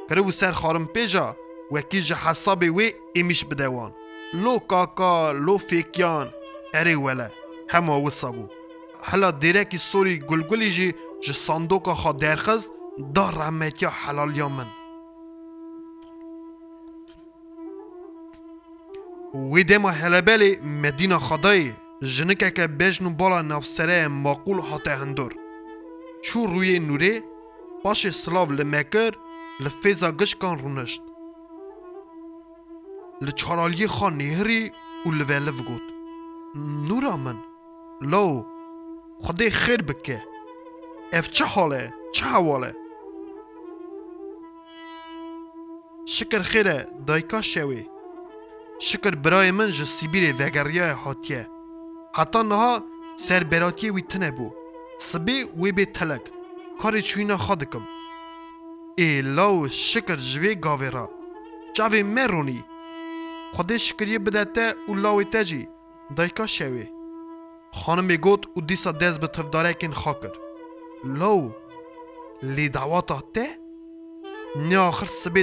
Kiribû 0.08 0.32
ser 0.40 0.54
xarim 0.60 0.86
pêja 0.94 1.26
wekî 1.74 2.00
ji 2.06 2.14
hesabê 2.24 2.68
wê 2.76 2.86
êmiş 3.18 3.40
bide 3.50 3.68
wan. 3.74 3.92
Lo 4.44 4.54
kaka 4.70 5.12
lo 5.46 5.56
fêkiyan 5.68 6.28
erê 6.78 6.96
wele. 7.04 7.28
Hema 7.72 7.94
wisa 8.04 8.28
bû. 8.36 8.44
Hela 9.08 9.30
dêrekî 9.42 9.78
sorî 9.90 10.18
gulgulî 10.28 10.70
jî 10.76 10.88
ji 11.24 11.34
sandoka 11.34 11.92
xwe 12.02 12.20
derxist 12.20 12.70
da 13.16 13.26
rehmetiya 13.40 13.90
helaliya 14.02 14.48
min. 14.48 14.70
وی 19.34 19.62
دما 19.62 19.90
هلبلی 19.90 20.56
مدینا 20.56 21.18
خدای 21.18 21.72
جنکه 22.02 22.50
که 22.50 22.66
بجنو 22.66 23.10
بالا 23.10 23.42
نفسره 23.42 24.08
ماقول 24.08 24.60
حتی 24.60 24.90
هندور 24.90 25.34
چو 26.24 26.46
روی 26.46 26.78
نوره 26.78 27.22
باش 27.84 28.10
سلاو 28.10 28.52
لمکر 28.52 29.14
لفیزا 29.60 30.12
گشکان 30.12 30.58
رونشت 30.58 31.02
لچارالی 33.22 33.86
خوا 33.86 34.10
نهری 34.10 34.72
و 35.06 35.10
لولف 35.10 35.62
گوت 35.62 35.82
نورا 36.88 37.16
من 37.16 37.36
لو 38.00 38.46
خدای 39.20 39.50
خیر 39.50 39.82
بکه 39.82 40.24
اف 41.12 41.28
چه 41.28 41.44
حاله 41.44 41.94
چه 42.12 42.26
حواله 42.26 42.74
شکر 46.06 46.42
خیره 46.42 46.86
دایکا 47.06 47.42
شوی 47.42 47.86
شکر 48.78 49.14
برای 49.14 49.50
من 49.50 49.70
ji 49.70 49.86
Sibîrê 49.86 50.38
vegeriya 50.38 51.06
hatiye. 51.06 51.57
Heta 52.18 52.42
niha 52.42 52.82
serberatiyê 53.26 53.90
wî 53.96 54.02
tune 54.10 54.30
bû. 54.36 54.46
Sibê 55.08 55.38
wê 55.60 55.70
bê 55.76 55.92
telek. 55.92 56.24
Karê 56.80 57.00
çûyîna 57.08 57.36
xwe 57.44 57.60
dikim. 57.60 57.84
Ê 59.06 59.36
law 59.36 59.70
şikir 59.70 60.16
ji 60.16 60.40
vê 60.42 60.52
gavê 60.60 60.92
ra. 60.92 61.06
Çavê 61.76 62.02
me 62.14 62.28
ronî. 62.28 62.60
Xwedê 63.54 63.78
şikiriye 63.78 64.26
bide 64.26 64.52
te 64.52 64.66
û 64.88 64.92
lawê 65.02 65.30
te 65.30 65.44
jî. 65.44 65.68
Dayka 66.16 66.42
şewê. 66.56 66.86
Xanimê 67.80 68.16
got 68.16 68.42
û 68.56 68.68
dîsa 68.68 69.00
dest 69.00 69.22
bi 69.22 69.26
tivdarekên 69.26 69.92
xwe 70.00 70.14
kir. 70.20 70.34
Law 71.20 71.42
lê 72.42 72.74
dawata 72.74 73.18
te? 73.34 73.46
Ne 74.56 74.78
axir 74.78 75.06
sibê 75.06 75.42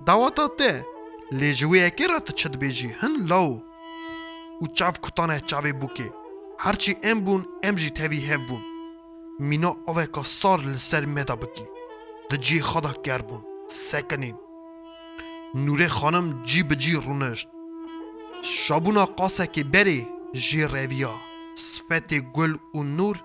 dawata 0.00 0.48
te 0.48 0.64
ye? 0.64 0.70
داواتا 0.70 0.72
من 0.72 0.72
وی 0.72 0.78
وکلان 0.78 0.84
اری 1.32 1.38
لی 1.38 1.48
داواتا 1.48 1.48
ته 1.48 1.48
لی 1.48 1.54
جوی 1.54 1.82
اکی 1.82 2.06
را 2.06 2.18
تچد 2.18 2.56
بیجی 2.56 2.88
هن 2.88 3.26
لاو. 3.26 3.62
و 4.62 4.66
چاف 4.66 5.00
کتانه 5.02 5.40
چاوی 5.40 5.72
بوکه 5.72 6.12
هرچی 6.58 6.96
ام 7.02 7.20
بون 7.20 7.46
ام 7.62 7.74
جی 7.74 7.90
تاوی 7.90 8.26
هف 8.26 8.40
بون 8.48 8.62
مینا 9.38 9.76
اوه 9.86 10.06
که 10.06 10.22
سار 10.22 10.60
لسر 10.60 11.06
مدا 11.06 11.36
بکی. 11.36 11.64
ده 12.30 12.36
جی 12.36 12.60
خدا 12.60 12.92
گر 13.04 13.22
بون 13.22 13.44
سکنین 13.68 14.34
نوره 15.54 15.88
خانم 15.88 16.42
جی 16.42 16.62
بجی 16.62 16.94
رونشت 16.94 17.48
شابونا 18.42 19.06
قاسه 19.06 19.46
که 19.46 19.64
بری 19.64 20.08
جی 20.32 20.64
رویا 20.64 21.14
صفت 21.54 22.14
گل 22.14 22.56
و 22.74 22.82
نور 22.82 23.22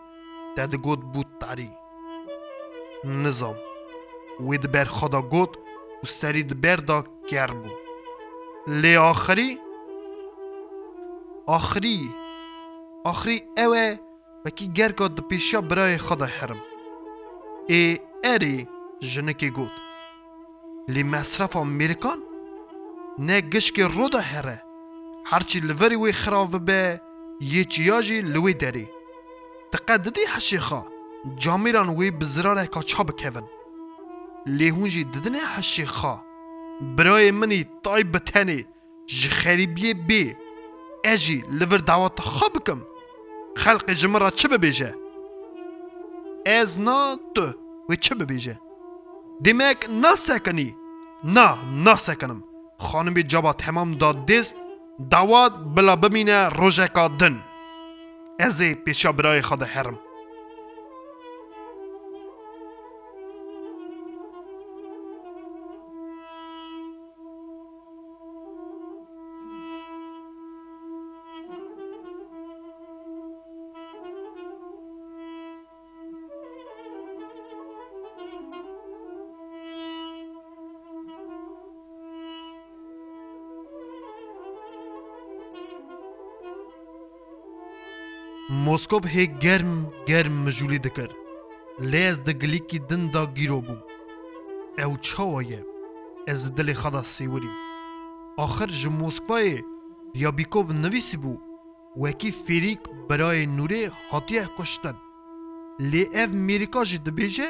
و 6.04 6.06
سری 6.06 6.44
دبر 6.44 6.76
دا 6.76 7.04
گر 7.30 7.48
بو. 7.48 7.70
لی 8.68 8.96
آخری؟ 8.96 9.60
آخری. 11.46 12.14
آخری 13.04 13.42
اوه 13.58 13.96
وکی 14.46 14.68
گر 14.68 14.92
که 14.92 15.62
برای 15.62 15.98
خدا 15.98 16.26
حرم. 16.26 16.62
ای 17.68 18.00
اری 18.24 18.68
جنکی 19.00 19.50
گوت 19.50 19.72
لی 20.88 21.04
مصرف 21.04 21.56
امریکان 21.56 22.18
نه 23.20 23.42
گشک 23.42 23.80
رو 23.80 24.10
دا 24.10 24.20
هره 24.20 24.64
هرچی 25.26 25.60
لوری 25.60 25.96
وی 25.96 26.12
خراب 26.12 26.66
به 26.66 27.02
یه 27.42 27.64
چیاجی 27.64 28.22
لوی 28.22 28.54
داری 28.54 28.90
تقددی 29.72 30.22
حشیخا. 30.36 30.86
جامیران 31.38 31.90
وی 31.90 32.12
بزراره 32.12 32.68
که 32.68 32.82
لهونجی 34.46 35.04
ددنه 35.04 35.40
حشی 35.40 35.86
خا. 35.86 36.22
برای 36.98 37.32
منی 37.32 37.66
تای 37.84 38.04
بتنی 38.04 38.66
جخریبی 39.08 39.94
بی. 39.94 40.36
اجی 41.04 41.44
لور 41.52 41.78
دعوت 41.78 42.20
خب 42.20 42.64
کم 42.66 42.82
خلق 43.56 43.92
جمرا 43.92 44.30
چه 44.30 44.48
ببیجه 44.48 44.96
از 46.46 46.80
نا 46.80 47.20
تو 47.36 47.54
و 47.90 47.96
چه 47.96 48.16
ببیجه 48.16 48.60
دیمک 49.42 49.88
نا 49.90 50.16
سکنی 50.16 50.76
نا 51.24 51.58
خانمی 52.80 53.24
جابا 53.24 53.54
تمام 53.54 53.92
داد 53.92 54.26
دست 54.26 54.56
دعوت 55.10 55.54
بلا 55.76 55.96
بمینه 55.96 56.50
روژه 56.50 56.88
کا 56.88 57.08
دن. 57.08 57.44
ازی 58.40 58.76
پیشا 58.76 59.12
برای 59.12 59.42
خود 59.42 59.62
هرم 59.62 60.00
ماسکۆڤ 88.84 89.06
هێک 89.16 89.32
گەرم 89.46 89.74
گەرم 90.10 90.36
مژولی 90.46 90.84
دکرد 90.86 91.14
لێز 91.92 92.18
دە 92.26 92.34
گلیکی 92.42 92.80
دندا 92.90 93.24
گیرۆ 93.38 93.60
بوو 93.66 93.86
ئەو 94.80 94.94
چاوەیە 95.08 95.62
ئەز 96.28 96.42
دلێ 96.58 96.76
خەدا 96.82 97.04
سێوەری 97.16 97.54
آخر 98.46 98.70
ji 98.80 98.90
Moskvayê 99.02 99.60
ya 100.24 100.30
Bîkov 100.38 100.68
nivîsî 100.84 101.18
bû. 101.24 101.34
Wekî 102.04 102.32
fêrik 102.46 102.82
birayê 103.08 103.46
nûrê 103.58 103.84
hatiye 104.12 104.46
kuştin. 104.58 104.98
Lê 105.92 106.04
ev 106.22 106.32
Mêrika 106.48 106.82
jî 106.90 107.00
dibêje 107.06 107.50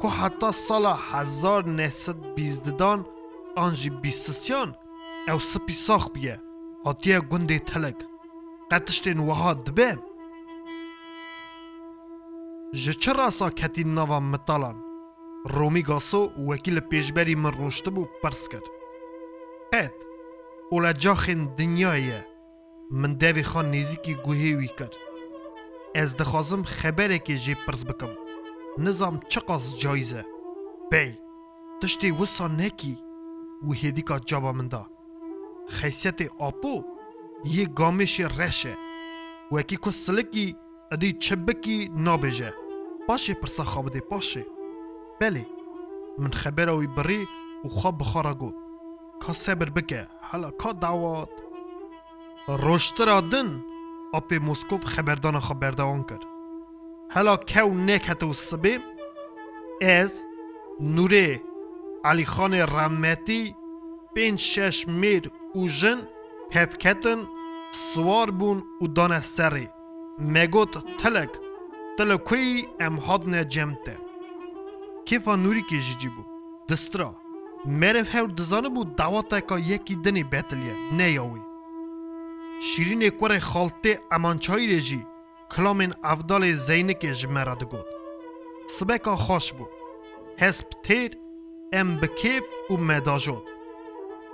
ku 0.00 0.08
heta 0.18 0.50
sala 0.66 0.94
hezar 1.10 1.62
nesid 1.78 2.18
bîzdidan 2.36 3.00
an 3.64 3.72
jî 3.80 3.90
bîsisyan 4.02 4.70
ew 5.32 5.38
spî 5.50 5.74
sax 5.86 6.04
bûye 6.14 6.36
hatiye 6.84 7.18
gundê 7.30 7.58
telek. 7.70 7.98
Qetiştên 8.70 9.18
wiha 9.28 9.52
dibe. 9.66 9.90
Ji 12.72 12.98
çi 12.98 13.14
rasa 13.14 13.50
ketî 13.50 13.94
nava 13.94 14.20
mitalan? 14.20 14.76
Romî 15.54 15.82
gaso 15.82 16.32
wekî 16.48 16.76
li 16.76 16.82
pêşberî 16.90 17.36
min 17.36 17.52
rûştibû 17.58 18.04
pirs 18.22 18.48
kir. 18.48 18.64
Qet 19.72 19.96
û 20.74 20.76
le 20.84 20.92
caxên 21.02 21.42
dinyayê 21.58 22.20
min 22.90 23.12
devê 23.22 23.44
xwe 23.50 23.62
nêzîkî 23.72 24.14
guhê 24.24 24.52
wî 24.60 24.70
kir. 24.78 24.92
Ez 25.94 26.10
dixwazim 26.18 26.62
xeberekê 26.78 27.36
jê 27.44 27.54
pirs 27.64 27.82
bikim. 27.88 28.12
Nizam 28.84 29.16
çi 29.30 29.40
qas 29.48 29.66
cayîz 29.82 30.12
e 30.20 30.22
bey 30.92 31.10
tiştê 31.80 32.08
wisa 32.18 32.48
nekî 32.48 32.94
wî 33.66 33.74
hêdîka 33.82 34.16
caba 34.28 34.52
min 34.52 34.70
da. 34.70 34.82
Xeysiyetê 35.76 36.26
apo 36.48 36.74
yê 37.54 37.64
gamêşê 37.78 38.26
reş 38.38 38.66
e. 38.66 38.74
Wekî 39.50 39.76
ku 39.76 39.92
silikî 39.92 40.56
ادی 40.92 41.12
چبکی 41.12 41.78
نابجه 42.06 42.65
باشه 43.08 43.34
پرسا 43.34 43.64
خواب 43.64 43.90
دی 43.90 44.00
باشه 44.00 44.46
بله 45.20 45.46
من 46.18 46.30
خبر 46.30 46.68
اوی 46.68 46.86
بری 46.86 47.28
و 47.64 47.68
خواب 47.68 47.98
بخارا 47.98 48.34
گود 48.34 48.54
کا 49.20 49.32
صبر 49.32 49.70
بکه 49.70 50.06
حالا 50.20 50.50
کا 50.50 50.72
دعوات. 50.72 51.30
روشتر 52.48 53.20
دن 53.20 53.64
آپ 54.14 54.32
موسکوف 54.32 54.84
خبردان 54.84 55.40
خبردوان 55.40 56.02
کرد 56.02 56.24
حالا 57.14 57.36
کو 57.36 57.74
نکت 57.74 58.22
و 58.22 58.32
سبه 58.32 58.80
از 59.82 60.22
نوره 60.80 61.42
علی 62.04 62.24
خان 62.24 62.54
رمتی 62.54 63.56
پنج 64.16 64.38
شش 64.38 64.88
میر 64.88 65.30
و 65.54 65.66
جن 65.66 65.98
پفکتن 66.50 67.18
سوار 67.72 68.30
بون 68.30 68.62
و 68.82 68.86
دانه 68.86 69.20
سری 69.20 69.68
مگوت 70.18 70.96
تلک 70.96 71.30
تلکوی 71.98 72.64
ام 72.80 72.96
هادنه 72.96 73.44
جمته 73.44 73.98
کیفا 75.04 75.36
نوری 75.36 75.62
که 75.62 75.78
جیجی 75.78 76.08
بو؟ 76.08 76.22
دسترا. 76.68 77.14
مرف 77.66 78.14
هر 78.14 78.26
دزانه 78.26 78.68
بو 78.68 78.84
دعواتا 78.84 79.40
که 79.40 79.54
یکی 79.54 79.94
دنی 79.94 80.22
بیتلیه 80.22 80.74
نه 80.92 81.10
یاوی. 81.10 81.40
شیرین 82.62 83.08
کور 83.08 83.38
خالته 83.38 84.00
امانچایی 84.10 84.76
رجی 84.76 85.06
کلامین 85.50 85.94
افدال 86.02 86.52
زینک 86.52 86.98
جمرا 86.98 87.54
دگود 87.54 87.86
سبکا 88.66 89.16
خوش 89.16 89.52
بو. 89.52 89.66
حسب 90.38 90.66
تیر 90.82 91.18
ام 91.72 91.96
بکیف 91.96 92.44
و 92.70 92.76
مداجود 92.76 93.42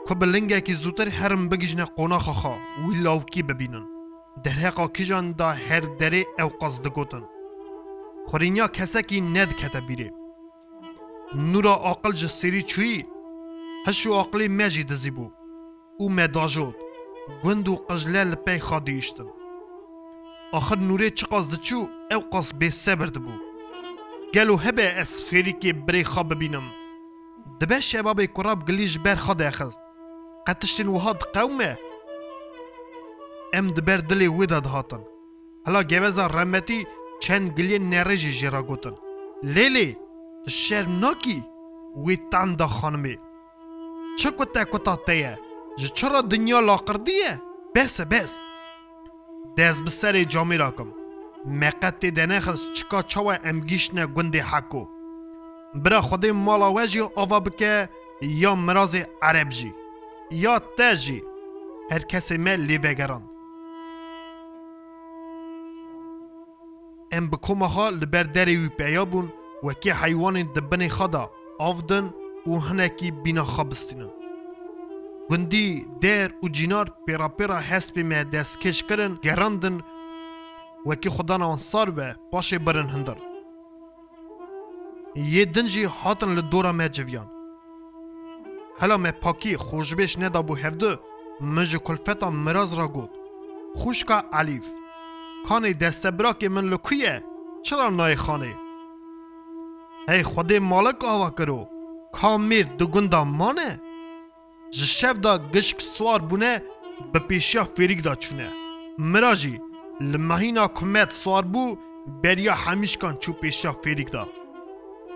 که 0.09 0.15
بلنگه 0.15 0.61
که 0.61 0.75
زودتر 0.75 1.09
هرم 1.09 1.49
بگیجنه 1.49 1.85
قناخ 1.85 2.29
خوا 2.29 2.57
وی 2.89 2.95
لاوکی 3.03 3.43
ببینن. 3.43 3.87
kijan 4.95 5.39
da 5.39 5.55
her 5.55 5.83
derê 6.01 6.25
ew 6.39 6.51
qaz 6.61 6.85
digotin 6.85 7.32
خورینیا 8.29 8.67
کەسەکی 8.77 9.25
نەدکەتە 9.35 9.81
بیرێ 9.89 10.11
نورا 11.53 11.75
عقل 11.91 12.13
ji 12.21 12.29
سری 12.39 12.63
چویی 12.71 13.07
هەش 13.87 14.01
و 14.07 14.19
عقلی 14.21 14.49
مەژی 14.59 14.85
دزی 14.91 15.13
بوو 15.17 15.35
û 16.03 16.05
مەداژۆت 16.19 16.77
گوند 17.43 17.67
و 17.69 17.75
قژلە 17.89 18.23
li 18.31 18.37
pey 18.47 18.61
xa 18.69 18.79
دیشتن 18.87 19.29
آخر 20.59 20.79
نورê 20.89 21.09
çi 21.19 21.25
qas 21.33 21.47
diçû 21.53 21.79
ew 22.15 22.23
qas 22.33 22.49
bêsebir 22.61 23.11
dibû. 23.17 23.35
Gelo 24.35 24.57
hebe 24.65 24.87
ez 25.03 25.13
fêrîkê 25.29 25.71
birê 25.87 26.03
xa 26.13 26.23
bibînim. 26.31 26.67
Dibe 27.61 27.79
şebabê 27.89 28.27
kurab 28.37 28.61
gilî 28.69 28.87
ji 28.93 29.05
ber 29.05 29.19
xa 29.25 29.35
dexist. 29.39 29.81
Qetiştên 30.47 30.89
wiha 30.95 31.13
diqew 31.21 31.51
me 31.59 31.79
em 33.53 33.67
di 33.77 33.87
ber 33.87 34.01
dilê 34.09 34.29
wê 34.37 34.47
de 34.53 34.65
dihatin. 34.65 35.03
Hela 35.65 35.83
geweza 35.83 36.25
remetî 36.39 36.87
چند 37.23 37.47
گلی 37.57 37.79
نرجی 37.79 38.33
جرا 38.41 38.63
گوتن 38.63 38.95
لیلی 39.43 39.97
شر 40.49 40.87
ناکی 41.03 41.39
وی 42.05 42.17
تان 42.31 42.55
دا 42.55 42.67
خانمی 42.67 43.17
چه 44.19 44.31
تیه 45.07 45.39
جه 45.95 46.23
دنیا 46.23 46.61
لاقر 46.61 46.97
بس 47.75 48.01
بس 48.01 48.39
دز 49.57 49.83
بسر 49.83 50.25
جامی 50.25 50.57
راکم 50.57 50.89
مقتی 51.47 52.11
دنخس 52.11 52.73
چکا 52.73 53.03
چاوا 53.03 53.35
امگیشن 53.45 54.07
گندی 54.17 54.39
حکو 54.39 54.89
برا 55.75 56.01
خودی 56.01 56.31
مالا 56.31 56.73
وجی 56.73 57.01
آوا 57.01 57.41
بکه 57.41 57.89
یا 58.23 58.55
مراز 58.55 58.97
عرب 59.23 59.49
یا 60.31 60.59
تجی 60.59 61.23
هر 61.91 61.99
کسی 61.99 62.37
مل 62.37 62.61
لیوگران 62.61 63.32
ام 67.13 67.31
بکومها 67.31 67.91
لبر 67.91 68.23
دری 68.23 68.57
وی 68.57 68.69
پیا 68.69 69.05
بون 69.05 69.33
وکی 69.63 69.91
حیوان 69.91 70.43
دبنی 70.43 70.89
خدا 70.89 71.31
آفدن 71.59 72.15
و 72.47 72.59
هنکی 72.59 73.11
بینا 73.11 73.45
خابستینن 73.45 74.11
گندی 75.31 75.87
در 76.01 76.33
و 76.45 76.49
جینار 76.49 76.93
پیرا 77.07 77.29
پیرا 77.29 77.59
حسب 77.59 77.97
می 77.97 78.25
دستکش 78.25 78.83
کرن 78.83 79.19
گراندن 79.23 79.81
وکی 80.87 81.09
خدا 81.09 81.37
نوان 81.37 81.59
سار 81.59 81.91
به 81.91 82.17
باشه 82.33 82.59
برن 82.59 82.89
هندر 82.89 83.17
یه 85.17 85.45
دنجی 85.45 85.85
هاتن 85.85 86.35
لدورا 86.35 86.73
می 86.73 86.89
جویان 86.89 87.31
هلا 88.79 88.97
می 88.97 89.11
پاکی 89.11 89.57
خوشبش 89.57 90.19
ندا 90.19 90.43
بو 90.43 90.55
هفده 90.55 90.99
مجه 91.41 91.79
کلفتا 91.79 92.31
مراز 92.31 92.75
را 92.75 92.89
گود 92.89 93.11
خوشکا 93.75 94.23
علیف 94.33 94.69
کانی 95.49 95.73
دست 95.73 96.07
براک 96.07 96.45
من 96.45 96.65
لکویه 96.65 97.25
چرا 97.63 97.91
نای 97.91 98.17
خانه؟ 98.17 98.55
ای 100.09 100.23
خود 100.23 100.53
مالک 100.53 101.05
آوا 101.05 101.31
کرو. 101.31 101.69
کامیر 102.13 102.67
دو 102.79 102.87
گندا 102.87 103.25
مانه 103.25 103.81
جشف 104.71 105.17
دا 105.25 105.39
گشک 105.39 105.81
سوار 105.81 106.21
بونه 106.21 106.63
به 107.13 107.19
پیشیا 107.19 107.65
فریک 107.65 108.03
دا 108.03 108.15
چونه. 108.15 108.49
مراجی 108.99 109.61
لمهینا 110.01 110.69
کمت 110.69 111.13
سوار 111.13 111.43
بو 111.43 111.77
بریا 112.23 112.55
همیش 112.55 112.99
کن 112.99 113.15
چو 113.21 113.33
پیشیا 113.33 113.73
فریک 113.73 114.13
دا. 114.13 114.29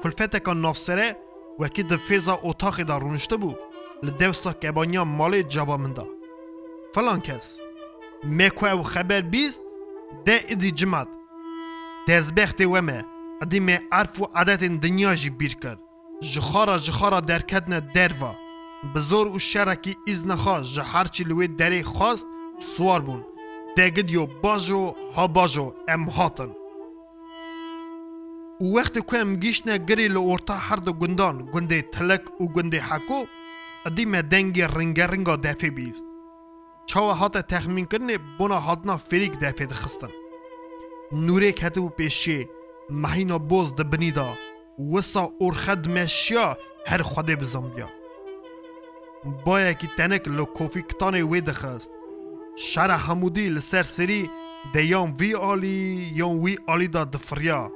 کلفت 0.03 0.43
کن 0.43 0.57
نافسره 0.57 1.17
وکی 1.59 1.83
د 1.83 1.97
فیزا 1.97 2.39
اتاقی 2.43 2.85
دا 2.85 2.99
رونشته 2.99 3.37
بو. 3.37 3.55
li 4.03 4.11
dewsa 4.21 4.53
kebaniya 4.61 5.03
malê 5.19 5.43
caba 5.55 5.77
min 5.79 5.95
da. 5.95 6.05
Falan 6.95 7.21
kes. 7.21 7.59
Me 8.25 8.51
ku 8.51 8.67
ده 10.25 10.41
ایدی 10.49 10.71
جمعت 10.71 11.09
دزبخت 12.09 12.61
و 12.61 12.83
مه 12.83 13.05
ادی 13.43 13.61
مه 13.61 13.81
عرف 13.93 14.23
و 14.23 14.25
عدت 14.35 14.65
جی 15.15 15.31
بیر 15.31 15.55
کر 15.55 15.77
جخارا 16.21 16.79
جخارا 16.79 17.21
در 17.21 17.43
کدن 17.43 17.81
دروا 17.95 18.35
بزور 18.95 19.27
و 19.27 19.39
شرکی 19.39 19.97
از 20.09 20.27
نخواست 20.27 20.73
جهر 20.73 21.05
چی 21.05 21.25
لوی 21.25 21.49
دره 21.49 21.83
خواست 21.83 22.27
سوار 22.59 23.01
بون 23.01 23.25
دگد 23.77 24.11
یو 24.11 24.27
باجو 24.27 24.95
ها 25.15 25.27
باجو 25.27 25.73
ام 25.89 26.05
هاتن. 26.05 26.51
او 28.61 28.79
وقت 28.79 29.11
که 29.11 29.17
ام 29.17 29.37
گیش 29.37 29.63
لو 29.67 30.09
لورتا 30.09 30.55
هر 30.55 30.77
دو 30.77 30.93
گندان 30.93 31.51
گنده 31.53 31.83
تلک 31.83 32.41
و 32.41 32.49
گنده 32.49 32.81
حکو 32.83 33.25
ادی 33.87 34.05
مه 34.05 34.23
دنگی 34.23 34.63
رنگ 34.63 35.01
رنگا 35.01 35.37
دفه 35.37 35.71
بیست. 35.71 36.16
Çawa 36.87 37.21
hate 37.21 37.39
texmînkirinê 37.39 38.19
bona 38.39 38.67
hatina 38.67 38.97
ferîk 39.09 39.35
defê 39.43 39.71
dixistin. 39.71 40.13
Nûrêk 41.13 41.59
hetibû 41.65 41.91
pêşê 41.99 42.49
mehîna 42.91 43.51
boz 43.51 43.79
di 43.79 43.93
binî 43.93 44.15
da 44.15 44.29
wisa 44.77 45.29
orxe 45.41 45.85
dimeşiya 45.85 46.57
her 46.85 47.01
xwedê 47.01 47.41
bizambiya. 47.41 47.89
Bayekî 49.47 49.89
tenek 49.97 50.29
li 50.29 50.45
kofîkitanê 50.59 51.23
wê 51.31 51.47
dixist. 51.47 51.91
Şera 52.57 52.99
hemûdî 53.07 53.55
li 53.55 53.63
ser 53.63 53.85
serî 53.85 54.31
de 54.75 54.81
yan 54.81 55.21
vî 55.21 55.37
alî 55.37 55.77
yan 56.21 56.35
wî 56.45 56.57
alî 56.69 56.93
da 56.93 57.13
difiriya. 57.13 57.71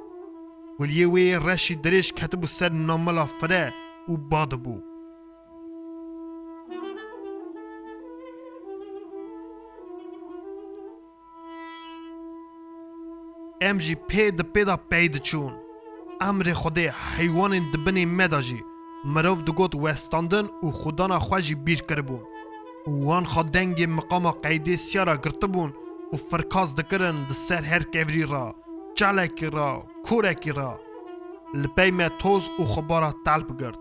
Wiliyê 0.79 1.07
wê 1.13 1.25
reşî 1.47 1.75
dirêj 1.83 2.07
ketibû 2.19 2.47
ser 2.47 2.71
namela 2.71 3.25
fire 3.25 3.73
û 4.11 4.13
badibû. 4.31 4.90
Jî 13.61 13.95
pê 14.09 14.25
di 14.37 14.43
pêda 14.53 14.75
pey 14.89 15.07
diçûn. 15.13 15.53
Emrê 16.29 16.53
Xwedê 16.61 16.87
heywanên 17.15 17.65
di 17.71 17.77
binê 17.85 18.05
me 18.17 18.27
da 18.31 18.41
jî 18.47 18.59
mirov 19.13 19.39
digot 19.47 19.73
westandin 19.83 20.47
û 20.65 20.67
xudana 20.79 21.19
xwe 21.27 21.39
jî 21.47 21.55
bîr 21.65 21.81
kiribûn. 21.87 22.23
Wan 23.05 23.25
xa 23.31 23.41
dengê 23.53 23.87
miqama 23.97 24.31
qeydê 24.43 24.75
siyara 24.87 25.15
girtibûn 25.23 25.71
û 26.13 26.15
firkaz 26.29 26.69
dikirin 26.77 27.17
di 27.29 27.35
ser 27.45 27.63
her 27.71 27.83
kevrî 27.93 28.25
ra, 28.31 28.45
çalekî 28.97 29.49
ra, 29.55 29.69
kurekî 30.05 30.53
ra. 30.57 30.71
Li 31.61 31.67
pey 31.75 31.91
me 31.97 32.07
toz 32.21 32.43
û 32.61 32.63
xebara 32.73 33.11
telp 33.25 33.49
girt. 33.59 33.79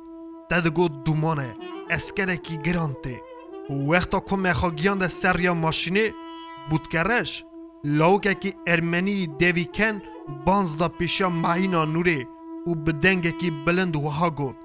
Te 0.49 0.59
digot 0.65 0.93
dumane, 1.07 1.51
eskerekî 1.97 2.57
giran 2.65 2.93
tê. 3.05 3.17
Wexta 3.89 4.19
ku 4.29 4.37
me 4.37 4.53
xwe 4.61 4.71
ermenî 8.67 9.41
devîken 9.41 10.03
banz 10.47 10.79
da 10.79 10.87
pêşiya 10.87 11.29
mehîna 11.43 11.83
nûrê 11.95 12.21
û 12.67 12.87
bi 12.87 13.03
dengekî 13.03 13.51
bilind 13.67 13.95
wiha 13.95 14.29
got. 14.29 14.57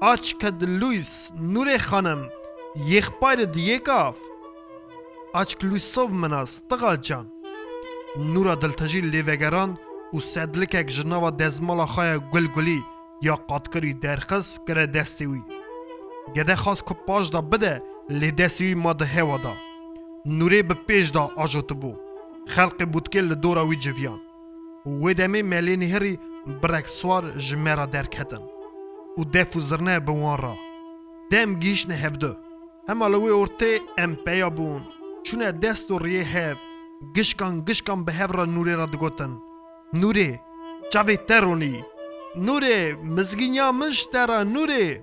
Aç 0.00 0.34
ke 0.40 0.60
di 0.60 0.80
Louis 0.80 1.30
nûrê 1.52 1.78
xanim, 1.78 2.20
yêxparê 2.76 3.46
diyê 3.54 3.78
gav. 3.84 4.14
Aç 5.34 5.64
Louisov 5.64 6.10
minas, 6.10 6.58
tığa 6.68 7.02
can. 7.02 7.26
Nûra 8.32 8.54
diltejî 8.62 9.00
lêvegeran 9.12 9.70
û 10.14 10.20
sedlikek 10.20 10.90
ji 10.90 11.10
nava 11.10 11.38
dezmala 11.38 11.86
xaya 11.86 12.16
gul 12.16 12.46
gulî 12.54 12.80
ya 13.22 13.36
qatkirî 13.48 14.02
derxis 14.02 14.58
kire 14.66 14.84
destê 14.84 15.26
wî. 15.32 15.42
Gede 16.34 16.54
xas 16.62 16.80
ku 16.82 16.94
paş 17.06 17.32
da 17.32 17.52
bide 17.52 17.74
lê 18.10 18.30
destê 18.38 18.64
wî 18.68 18.74
ma 18.74 18.98
di 18.98 19.04
hewa 19.04 19.38
da. 19.44 19.54
Nûrê 20.26 20.60
bi 20.68 20.74
pêş 20.86 21.14
da 21.14 21.24
ajotibû. 21.44 22.01
خلق 22.46 22.84
بودکه 22.84 23.20
لدورا 23.20 23.66
وی 23.66 23.76
جویان. 23.76 24.20
و 24.86 25.14
دمی 25.14 25.42
ملین 25.42 25.82
هری 25.82 26.18
برکسوار 26.62 27.30
جمیرا 27.30 27.86
درکتن 27.86 28.42
و 29.18 29.24
دفو 29.24 29.60
زرنه 29.60 29.98
را. 30.36 30.54
دم 31.30 31.54
گیش 31.54 31.88
نه 31.88 31.94
هبدو. 31.94 32.36
هم 32.88 33.02
الوی 33.02 33.30
ارته 33.30 33.80
ام 33.98 34.14
پیا 34.14 34.50
بون. 34.50 34.82
چونه 35.22 35.52
دست 35.52 35.90
و 35.90 35.98
ریه 35.98 36.24
هف. 36.24 36.56
گشکان 37.16 37.60
گشکان 37.60 38.04
به 38.04 38.12
هف 38.12 38.30
را 38.34 38.44
نوری 38.44 38.74
را 38.74 38.86
دگوتن. 38.86 39.38
نوری 39.94 40.40
چاوی 40.92 41.16
ترونی. 41.16 41.84
نوری 42.36 42.92
مزگینیا 42.92 43.72
منش 43.72 44.04
ترا 44.04 44.42
نوری. 44.42 45.00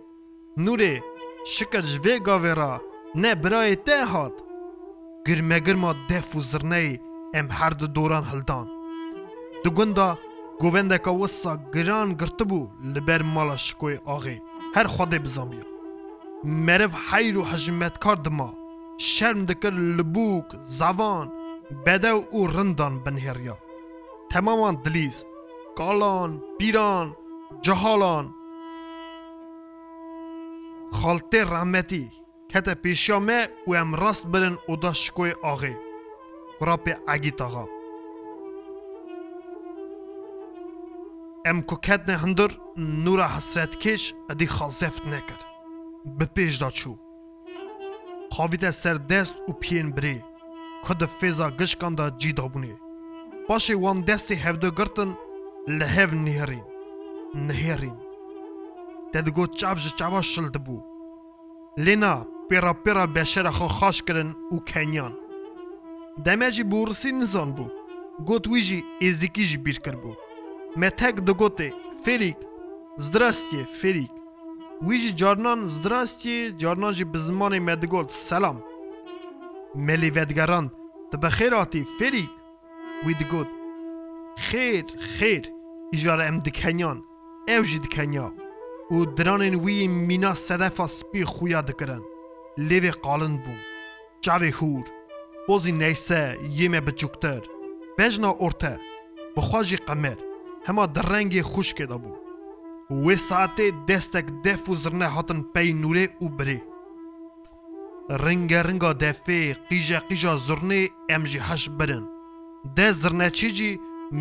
نوری 0.57 1.01
شکر 1.45 1.81
جوی 1.81 2.19
گاوی 2.19 2.53
نه 3.15 3.35
برای 3.35 3.75
ته 3.75 4.05
هات. 4.05 4.33
گرمه 5.27 5.59
گرمه 5.59 5.95
دافوزرنه 6.09 6.99
em 7.33 7.49
her 7.49 7.79
di 7.79 7.87
doran 7.95 8.23
hildan. 8.31 8.67
Di 9.63 9.69
gunda 9.69 10.17
govendeka 10.59 11.11
wisa 11.11 11.53
giran 11.73 12.09
girtibû 12.19 12.61
li 12.93 13.01
ber 13.07 13.21
mala 13.21 13.57
şikoyê 13.65 13.97
axê 14.15 14.35
her 14.73 14.85
xwedê 14.85 15.23
bizamiya. 15.23 15.65
Meriv 16.43 16.93
heyr 17.09 17.35
û 17.41 17.43
hejmetkar 17.51 18.25
dima, 18.25 18.49
şerm 18.97 19.47
dikir 19.47 19.73
li 19.97 20.05
bûk, 20.15 20.47
zavan, 20.65 21.27
bedew 21.85 22.19
û 22.37 22.39
rindan 22.55 22.93
binhêriya. 23.03 23.55
Temaman 24.31 24.85
dilîst, 24.85 25.27
kalan, 25.77 26.31
pîran, 26.59 27.07
cihalan. 27.63 28.25
Xaltê 31.01 31.41
rahmetî 31.51 32.05
kete 32.51 32.73
pêşiya 32.83 33.19
me 33.27 33.39
û 33.67 33.69
em 33.81 33.91
rast 34.01 34.25
birin 34.33 34.57
oda 34.67 34.91
şikoyê 35.01 35.33
axê. 35.51 35.88
Kurapê 36.59 36.93
egît 37.15 37.41
axa. 37.45 37.65
Em 41.49 41.57
ku 41.69 41.75
ketne 41.85 42.15
hindir 42.23 42.51
nûra 43.03 43.27
hesretkêş 43.35 44.03
edî 44.31 44.47
xazeft 44.55 45.03
nekir. 45.13 45.41
Bi 46.17 46.25
pêş 46.35 46.55
da 46.61 46.69
çû. 46.79 46.91
Xavîte 48.35 48.71
ser 48.81 48.97
dest 49.09 49.35
û 49.49 49.51
piyên 49.61 49.89
birê, 49.95 50.17
ku 50.83 50.93
di 50.99 51.07
fêza 51.19 51.47
gişkan 51.59 51.93
da 51.97 52.05
cî 52.21 52.31
dabûnê. 52.39 52.73
Paşê 53.47 53.75
wan 53.83 53.99
destê 54.07 54.35
hevde 54.45 54.69
girtin 54.77 55.09
li 55.77 55.87
hev 55.95 56.11
nêrîn. 56.25 56.65
Nihêrîn. 57.47 57.97
Te 59.11 59.19
digot 59.25 59.51
çav 59.59 59.75
ji 59.83 59.95
çava 59.95 60.21
şil 60.21 60.47
dibû. 60.55 60.77
Lêna 61.85 62.13
pêra 62.49 62.73
pêra 62.83 63.05
beşera 63.15 63.51
xwe 63.57 63.67
Deme 66.25 66.51
jî 66.51 66.71
borisî 66.71 67.11
nizan 67.19 67.49
bû. 67.57 67.65
Got 68.27 68.45
wî 68.51 68.61
jî 68.67 68.79
êzikî 69.07 69.43
jî 69.49 69.57
bîr 69.65 69.77
kirbû. 69.85 70.11
Me 70.75 70.89
tek 70.89 71.15
digotê 71.27 71.69
Ferîk, 72.03 72.37
Zdrastiye 73.05 73.65
Ferîk. 73.79 74.11
Wî 74.87 74.97
jî 74.97 75.17
carnan 75.17 75.59
zdrastiye 75.75 76.57
carnan 76.57 76.93
jî 76.97 77.13
bi 77.13 77.17
zimanê 77.17 77.59
me 77.59 77.81
digot 77.81 78.11
selam. 78.11 78.57
Melî 79.75 80.15
vedgeran 80.15 80.65
tu 81.11 81.21
bi 81.21 81.29
xêr 81.37 81.53
hatî 81.55 81.81
Ferîk. 81.99 82.29
Wî 83.05 83.13
digot 83.19 83.47
Xêr 84.45 84.85
xêr 85.17 85.43
îjara 85.93 86.25
em 86.25 86.45
dikenyan 86.45 86.97
ew 87.47 87.63
jî 87.63 87.83
dikenya 87.83 88.27
û 88.91 88.97
diranên 89.17 89.55
wî 89.65 89.87
mîna 90.07 90.35
sedefa 90.35 90.87
spî 90.87 91.23
xuya 91.33 91.67
dikirin. 91.67 92.03
Lêvê 92.69 92.91
qalin 93.05 93.35
bû. 93.43 93.55
Çavê 94.23 94.51
hûr. 94.51 94.98
بۆزی 95.49 95.73
نەیسە 95.81 96.21
یێمە 96.57 96.81
بچووکتر 96.87 97.41
بێژنا 97.97 98.31
ئۆرتە 98.41 98.73
بەخواژی 99.35 99.83
قەمێر 99.87 100.19
هەما 100.67 100.85
دەڕەنگێ 100.95 101.43
خوشکێ 101.51 101.85
دەبوو. 101.91 102.21
وێ 103.03 103.15
ساعتێ 103.29 103.67
دەستێک 103.89 104.27
دەف 104.45 104.63
و 104.69 104.73
زرنە 104.81 105.07
هاتن 105.15 105.39
پێی 105.53 105.71
نورێ 105.81 106.05
و 106.23 106.27
برێ. 106.37 106.59
ڕەنگە 108.23 108.59
ڕنگا 108.67 108.91
دەفێ 109.03 109.39
قیژە 109.69 109.99
قیژە 110.07 110.33
زرنێ 110.45 110.81
ئەمژی 111.09 111.45
هەش 111.47 111.63
برن. 111.77 112.05
دە 112.77 112.87
زرنەچیجی 113.01 113.79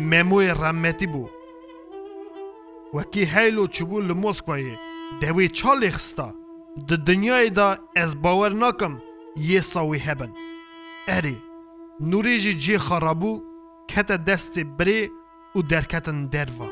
مەمۆی 0.09 0.55
ڕەمەتی 0.61 1.07
بوو. 1.13 1.33
وەکی 2.95 3.29
هەیلۆ 3.33 3.65
چبوو 3.75 4.05
لە 4.09 4.15
مۆسکوایێ 4.23 4.75
دەوێ 5.21 5.45
چاڵێ 5.57 5.89
خستا 5.97 6.29
د 6.87 6.89
دنیای 7.07 7.49
دا 7.57 7.69
ئەس 7.97 8.11
باوەەر 8.23 8.53
ناکەم 8.63 8.93
یێ 9.49 9.61
ساوی 9.71 10.05
هەبن. 10.07 10.33
Erê, 11.17 11.35
nûrê 12.09 12.35
jî 12.43 12.53
cê 12.63 12.77
xerabû 12.87 13.33
kete 13.91 14.17
destê 14.27 14.63
birê 14.77 15.01
û 15.57 15.59
derketin 15.71 16.19
derva. 16.33 16.69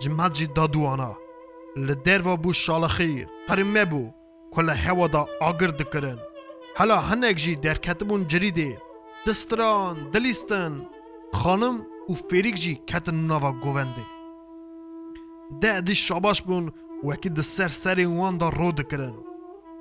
Cimet 0.00 0.32
jî 0.38 0.46
dadûana. 0.56 1.12
Li 1.86 1.94
derva 2.06 2.34
bû 2.42 2.50
şalixî, 2.64 3.12
qirime 3.48 3.84
bû, 3.92 4.02
ku 4.52 4.60
li 4.66 4.74
hewa 4.84 5.06
da 5.14 5.22
agir 5.48 5.72
dikirin. 5.78 6.20
Hela 6.78 6.98
hinek 7.08 7.36
jî 7.44 7.52
derketibûn 7.66 8.22
cirîdê, 8.30 8.70
distiran, 9.26 9.96
dilîstin, 10.12 10.74
xanim 11.40 11.76
û 12.10 12.12
fêrik 12.28 12.56
jî 12.64 12.74
ketin 12.90 13.18
nava 13.28 13.50
govendê. 13.64 14.06
De 15.62 15.70
edî 15.78 15.94
şabaş 16.06 16.38
bûn 16.48 16.64
wekî 17.08 17.36
di 17.36 17.44
ser 17.54 17.70
serên 17.82 18.12
wan 18.18 18.34
da 18.40 18.48
ro 18.58 18.70
dikirin. 18.76 19.16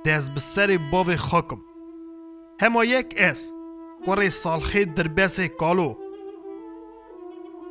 دەست 0.05 0.29
bi 0.35 0.41
serê 0.53 0.77
bavê 0.91 1.17
xakim 1.29 1.61
هما 2.61 2.85
یک 2.85 3.15
اس. 3.17 3.51
قره 4.05 4.29
سالخی 4.29 4.85
در 4.85 5.47
کالو. 5.47 5.95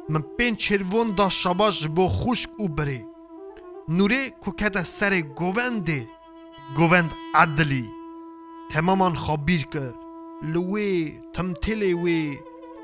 من 0.09 0.23
پین 0.39 0.57
چروون 0.57 1.11
دا 1.11 1.29
شباش 1.29 1.87
بو 1.87 2.09
خوشک 2.09 2.51
او 2.57 2.69
بری. 2.69 3.05
نوری 3.89 4.31
کوکت 4.31 4.83
سر 4.83 5.21
گووند. 5.21 5.91
گووند 6.77 7.11
عدلی. 7.35 7.91
تمامان 8.71 9.15
خبیر 9.15 9.63
کر. 9.63 9.95
لوی 10.43 11.21
تمتلی 11.35 11.93
وی. 11.95 12.39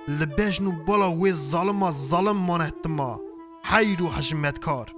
لبجن 0.08 0.84
بالا 0.86 1.12
وی 1.12 1.32
ظالم 1.32 1.92
ظالم 1.92 2.36
مان 2.36 2.60
احتما 2.60 3.20
حیر 3.64 4.02
و 4.02 4.06
حجمت 4.06 4.58
کار. 4.58 4.92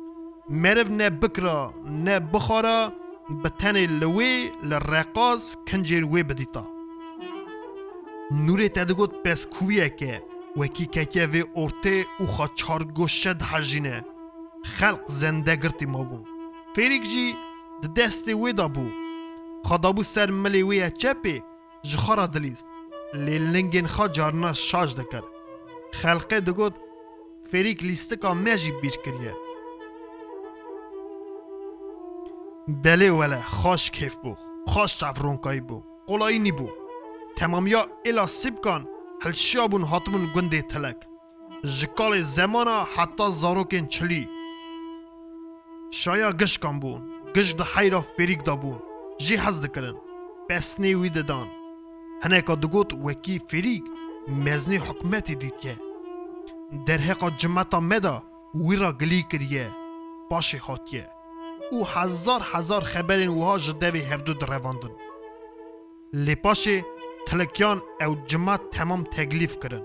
مرو 0.50 0.88
نه 0.88 1.10
بکرا 1.10 1.74
نه 1.86 2.20
بخارا. 2.20 2.92
بتن 3.44 3.76
لوی 3.76 4.50
لرقاز 4.62 5.56
کنجر 5.68 6.04
وی 6.04 6.22
بدیتا. 6.22 6.73
نوری 8.30 8.68
تدگوت 8.68 9.22
پس 9.22 9.46
کویه 9.46 9.88
که 9.88 10.22
وکی 10.56 10.87
ککیه 10.87 11.26
وی 11.26 11.44
ارته 11.56 12.06
او 12.18 12.26
خا 12.26 12.46
چار 12.46 12.84
گوشه 12.84 13.34
ده 13.34 14.04
خلق 14.64 15.02
زنده 15.06 15.56
گرتی 15.56 15.87
ما 15.87 16.04
بون 16.04 16.24
فیریک 16.76 17.02
جی 17.02 17.37
ده 17.82 17.88
دست 17.88 18.28
وی 18.28 18.52
دا 18.52 18.68
بو. 18.68 18.87
خدا 19.64 19.92
بو 19.92 20.02
سر 20.02 20.30
ملی 20.30 20.62
وی 20.62 20.90
چپی 20.90 21.42
جخارا 21.82 22.26
دلیست. 22.26 22.66
لی 23.14 23.38
لنگین 23.38 23.87
خا 23.87 24.08
جارنا 24.08 24.52
شاش 24.52 24.94
دکر. 24.94 25.22
خلقه 25.92 26.40
دگوت 26.40 26.74
فیریک 27.50 27.82
لیستکا 27.82 28.34
مجی 28.34 28.72
بیر 28.82 28.96
کریه. 29.04 29.34
بله 32.68 33.10
وله 33.10 33.42
خاش 33.42 33.90
کیف 33.90 34.16
بو. 34.16 34.37
خاش 34.66 34.94
تفرون 34.94 35.37
کای 35.37 35.60
بو. 35.60 35.82
قلائی 36.06 36.38
نی 36.38 36.52
بو. 36.52 36.83
تمامیا 37.36 37.86
الا 38.04 38.26
سیب 38.26 38.56
کن. 38.64 38.86
هل 39.22 39.32
شیابون 39.32 39.82
هاتمون 39.82 40.24
گنده 40.34 40.62
تلک. 40.62 40.96
جکال 41.64 42.22
زمانا 42.22 42.86
حتا 42.96 43.30
زاروکن 43.30 43.86
چلی. 43.86 44.28
شایا 45.90 46.32
گش 46.32 46.58
کن 46.58 46.80
بون. 46.80 47.02
گش 47.34 47.54
ده 47.54 47.64
حیرا 47.74 48.00
فریق 48.00 48.42
دا 48.42 48.56
بون. 48.56 48.78
جی 49.18 49.36
حز 49.36 49.62
دکرن. 49.62 49.96
پس 50.48 50.80
نیوی 50.80 51.08
ددان 51.08 51.48
هنه 52.22 52.42
که 52.42 52.54
دگوت 52.56 52.92
وکی 52.92 53.38
فریق. 53.48 53.82
مزنی 54.28 54.76
حکمتی 54.76 55.34
دید 55.34 55.58
که. 55.60 55.76
در 56.86 56.98
حقا 56.98 57.30
جمعتا 57.30 57.80
مدا. 57.80 58.22
ویرا 58.54 58.92
گلی 58.92 59.22
کریه. 59.30 59.70
باشی 60.30 60.58
خاطیه 60.58 61.10
او 61.70 61.86
هزار 61.86 62.42
هزار 62.52 62.84
خبرین 62.84 63.28
وها 63.28 63.58
جدوی 63.58 64.00
هفدو 64.00 64.34
درواندن 64.34 64.90
لپاشه 66.12 66.84
تلکیان 67.26 67.82
او 68.00 68.14
جمع 68.26 68.56
تمام 68.56 69.04
تگلیف 69.04 69.58
کرن. 69.62 69.82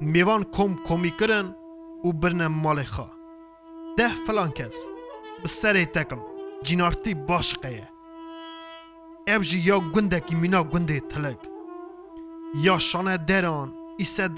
میوان 0.00 0.42
کم 0.44 0.74
کمی 0.74 1.10
کرن 1.10 1.56
او 2.02 2.12
برنه 2.12 2.48
مال 2.48 2.82
ده 3.96 4.08
فلان 4.26 4.50
کس 4.50 4.76
به 5.42 5.48
تکم. 5.84 6.20
جنارتی 6.62 7.14
باش 7.14 7.54
قیه. 7.54 7.88
او 9.28 9.42
جی 9.42 9.58
یا 9.58 9.78
گنده 9.80 10.20
مینا 10.34 10.62
گنده 10.64 11.00
تلک. 11.00 11.38
یا 12.54 12.78
شانه 12.78 13.16
دران 13.16 13.74
ایسه 13.98 14.28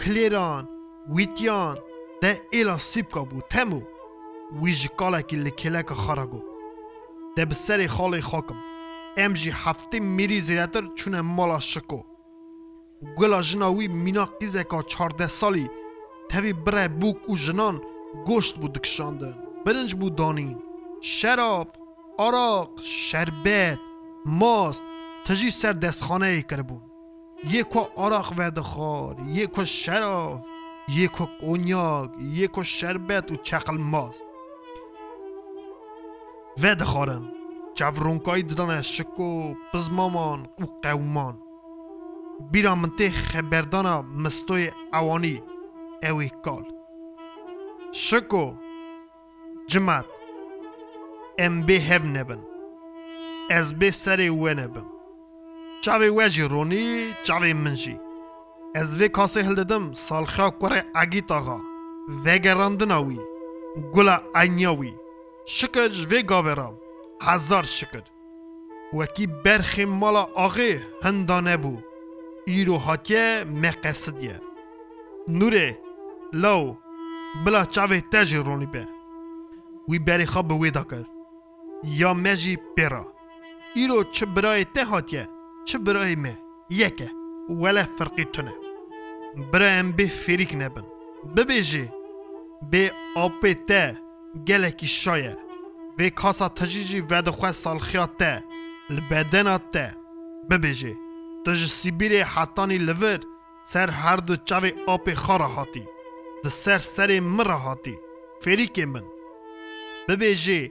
کلیران 0.00 0.68
ویتیان. 1.08 1.78
ده 2.20 2.40
ایلا 2.50 2.78
سیب 2.78 3.08
تمو. 3.50 3.80
ویج 4.62 4.88
کالکی 4.88 5.36
لکلک 5.36 5.92
خارگو 5.92 6.42
ده 7.36 7.44
به 7.44 7.54
سر 7.54 7.86
خاله 7.86 8.20
خاکم. 8.20 8.73
امجی 9.16 9.50
هفته 9.50 10.00
میری 10.00 10.40
زیادتر 10.40 10.86
چونه 10.94 11.20
مالا 11.20 11.60
شکو. 11.60 12.02
گلا 13.16 13.42
جناوی 13.42 13.88
مینا 13.88 14.24
قیزه 14.24 14.64
که 14.64 14.82
چارده 14.86 15.28
سالی 15.28 15.70
تاوی 16.28 16.52
بره 16.52 16.88
بوک 16.88 17.30
و 17.30 17.36
جنان 17.36 17.80
گشت 18.26 18.56
بود 18.56 18.80
کشاندن. 18.80 19.34
برنج 19.66 19.94
بود 19.94 20.16
دانین. 20.16 20.58
شراف 21.00 21.66
آراق 22.18 22.70
شربت 22.82 23.78
ماست 24.26 24.82
تجی 25.26 25.50
سر 25.50 25.72
دستخانه 25.72 26.26
ای 26.26 26.42
کربون 26.42 26.82
یکو 27.50 27.84
آراق 27.96 28.32
ود 28.38 28.58
خار 28.58 29.16
یکو 29.28 29.64
شراف 29.64 30.40
یکو 30.88 31.26
قنیاق 31.40 32.10
یکو 32.20 32.64
شربت 32.64 33.32
و 33.32 33.36
چقل 33.36 33.76
ماست. 33.76 34.24
ود 36.62 36.82
خارم. 36.82 37.33
چاورونکای 37.74 38.42
ددان 38.42 38.70
اشکو 38.70 39.54
پزمامان 39.72 40.48
او 40.58 40.66
قومان. 40.82 41.38
بیرا 42.50 42.74
منتی 42.74 43.10
خبردانا 43.10 44.02
مستوی 44.02 44.70
اوانی 44.92 45.42
اوی 46.02 46.30
کال. 46.44 46.64
شکو 47.92 48.54
جمعت 49.66 50.04
ام 51.38 51.62
بی 51.62 51.76
هف 51.76 52.04
نبن. 52.04 52.42
از 53.50 53.78
بی 53.78 53.90
سری 53.90 54.28
وی 54.28 54.54
چاوی 55.80 56.08
وی 56.08 56.30
چاوی 57.24 57.52
منجی. 57.52 58.00
از 58.74 58.96
وی 58.96 59.08
کاسی 59.08 59.40
هل 59.40 59.54
دادم 59.54 59.94
سالخا 59.94 60.50
کوره 60.50 60.84
اگی 60.94 61.20
تاغا 61.20 61.60
وگراندن 62.24 62.90
اوی 62.90 63.18
گلا 63.94 64.20
اینیاوی 64.40 64.94
شکر 65.46 65.88
جوی 65.88 66.22
گاورام. 66.22 66.83
هزار 67.24 67.62
شکر. 67.62 68.02
وکی 68.92 69.26
برخی 69.26 69.84
مالا 69.84 70.22
آغی 70.34 70.80
هندانه 71.02 71.56
بو. 71.56 71.78
ایرو 72.46 72.76
حاکیه 72.76 73.44
مقصدیه. 73.44 74.40
نوره 75.28 75.78
لو 76.32 76.76
بلا 77.44 77.64
چاوه 77.64 78.00
تجی 78.00 78.38
به. 78.72 78.88
وی 79.88 79.98
بری 79.98 80.26
خواب 80.26 80.52
ویدا 80.52 80.84
کر 80.84 81.04
یا 81.84 82.14
مجی 82.14 82.58
پیرا. 82.76 83.12
ایرو 83.74 84.04
چه 84.04 84.26
برای 84.26 84.64
ته 84.64 84.84
حاکیه 84.84 85.28
چه 85.64 85.78
برای 85.78 86.16
مه. 86.16 86.38
یکه. 86.70 87.10
وله 87.48 87.82
فرقی 87.82 88.24
تنه. 88.24 88.54
برای 89.52 89.70
ام 89.70 89.92
بی 89.92 90.06
فریک 90.06 90.54
نبن. 90.54 90.84
ببیجی. 91.36 91.90
بی 92.70 92.90
آپی 93.16 93.54
گله 94.46 94.70
کی 94.70 94.86
شایه. 94.86 95.36
وی 95.98 96.10
کاسا 96.10 96.48
تجی 96.48 97.00
و 97.00 97.06
ود 97.10 97.28
خو 97.28 97.52
سال 97.52 97.78
خیات 97.78 98.16
ته 98.18 98.42
ل 98.90 99.00
بدن 99.10 99.58
ته 99.58 99.96
به 100.48 100.58
بجی 100.58 100.94
تو 101.44 101.54
ج 101.54 101.66
سیبیری 101.66 102.20
حتانی 102.20 102.78
لور 102.78 103.20
سر 103.62 103.90
هر 103.90 104.16
دو 104.16 104.36
چاوی 104.36 104.72
اپ 104.88 105.14
خرا 105.14 105.46
هاتی 105.46 105.84
د 106.44 106.48
سر 106.48 106.78
سر 106.78 107.20
مر 107.20 107.50
هاتی 107.50 107.94
فری 108.40 108.66
کی 108.66 108.84
من 108.84 109.04
به 110.08 110.70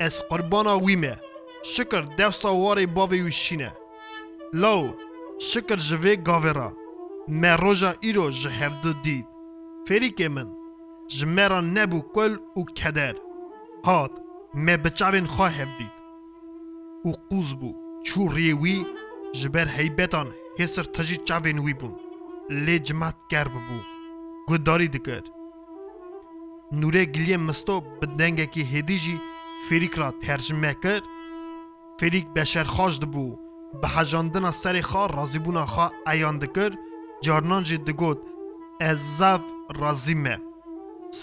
اس 0.00 0.20
قربانا 0.30 0.78
ویمه 0.78 1.16
شکر 1.62 2.00
دو 2.00 2.30
سواری 2.30 2.86
باوی 2.86 3.20
وشینه 3.22 3.72
لو 4.52 4.94
شکر 5.38 5.76
جوی 5.76 6.16
گاورا 6.16 6.72
مه 7.28 7.56
روژا 7.56 7.94
ای 8.00 8.12
رو 8.12 8.30
جهف 8.30 8.72
دو 8.82 8.92
دید 8.92 9.26
فریک 9.88 10.20
من 10.20 10.48
جمعه 11.08 11.60
نبو 11.60 12.00
کل 12.14 12.36
و 12.56 12.62
کدر 12.64 13.14
هات 13.84 14.23
me 14.54 14.84
bi 14.84 14.88
çavên 14.88 15.26
xwe 15.34 15.48
hev 15.58 15.70
dît. 15.78 15.92
Û 17.08 17.10
qûz 17.30 17.50
bû 17.60 17.70
çû 18.06 18.22
rê 18.36 18.50
wî 18.62 18.76
ji 19.38 19.54
ber 19.54 19.66
heybetan 19.66 20.28
hêsir 20.58 20.86
tijî 20.94 21.16
çavên 21.28 21.58
wî 21.66 21.74
bûn. 21.80 21.94
Lê 22.64 22.84
cimat 22.84 23.16
ger 23.30 23.46
bibû. 23.54 23.78
Guhdarî 24.48 24.92
dikir 24.92 25.24
Nûrê 26.72 27.04
giliyê 27.14 27.38
misto 27.38 27.76
bi 28.00 28.06
dengekî 28.18 28.62
hêdî 28.72 28.96
jî 29.04 29.16
fêrîk 29.66 29.94
ra 30.00 30.08
tercime 30.24 30.74
kir. 30.82 31.02
Fêrîk 31.98 32.26
beşerxaş 32.36 32.94
dibû. 33.02 33.26
Bi 33.80 33.86
hejandina 33.94 34.50
serê 34.62 34.82
xwe 34.90 35.04
razîbûna 35.18 35.64
xwe 35.74 35.86
eyan 36.12 36.40
dikir. 36.40 36.72
Carnan 37.24 37.62
jî 37.68 37.86
digot 37.86 38.20
ez 38.80 39.00
zev 39.18 39.42
razî 39.80 40.14
me. 40.14 40.36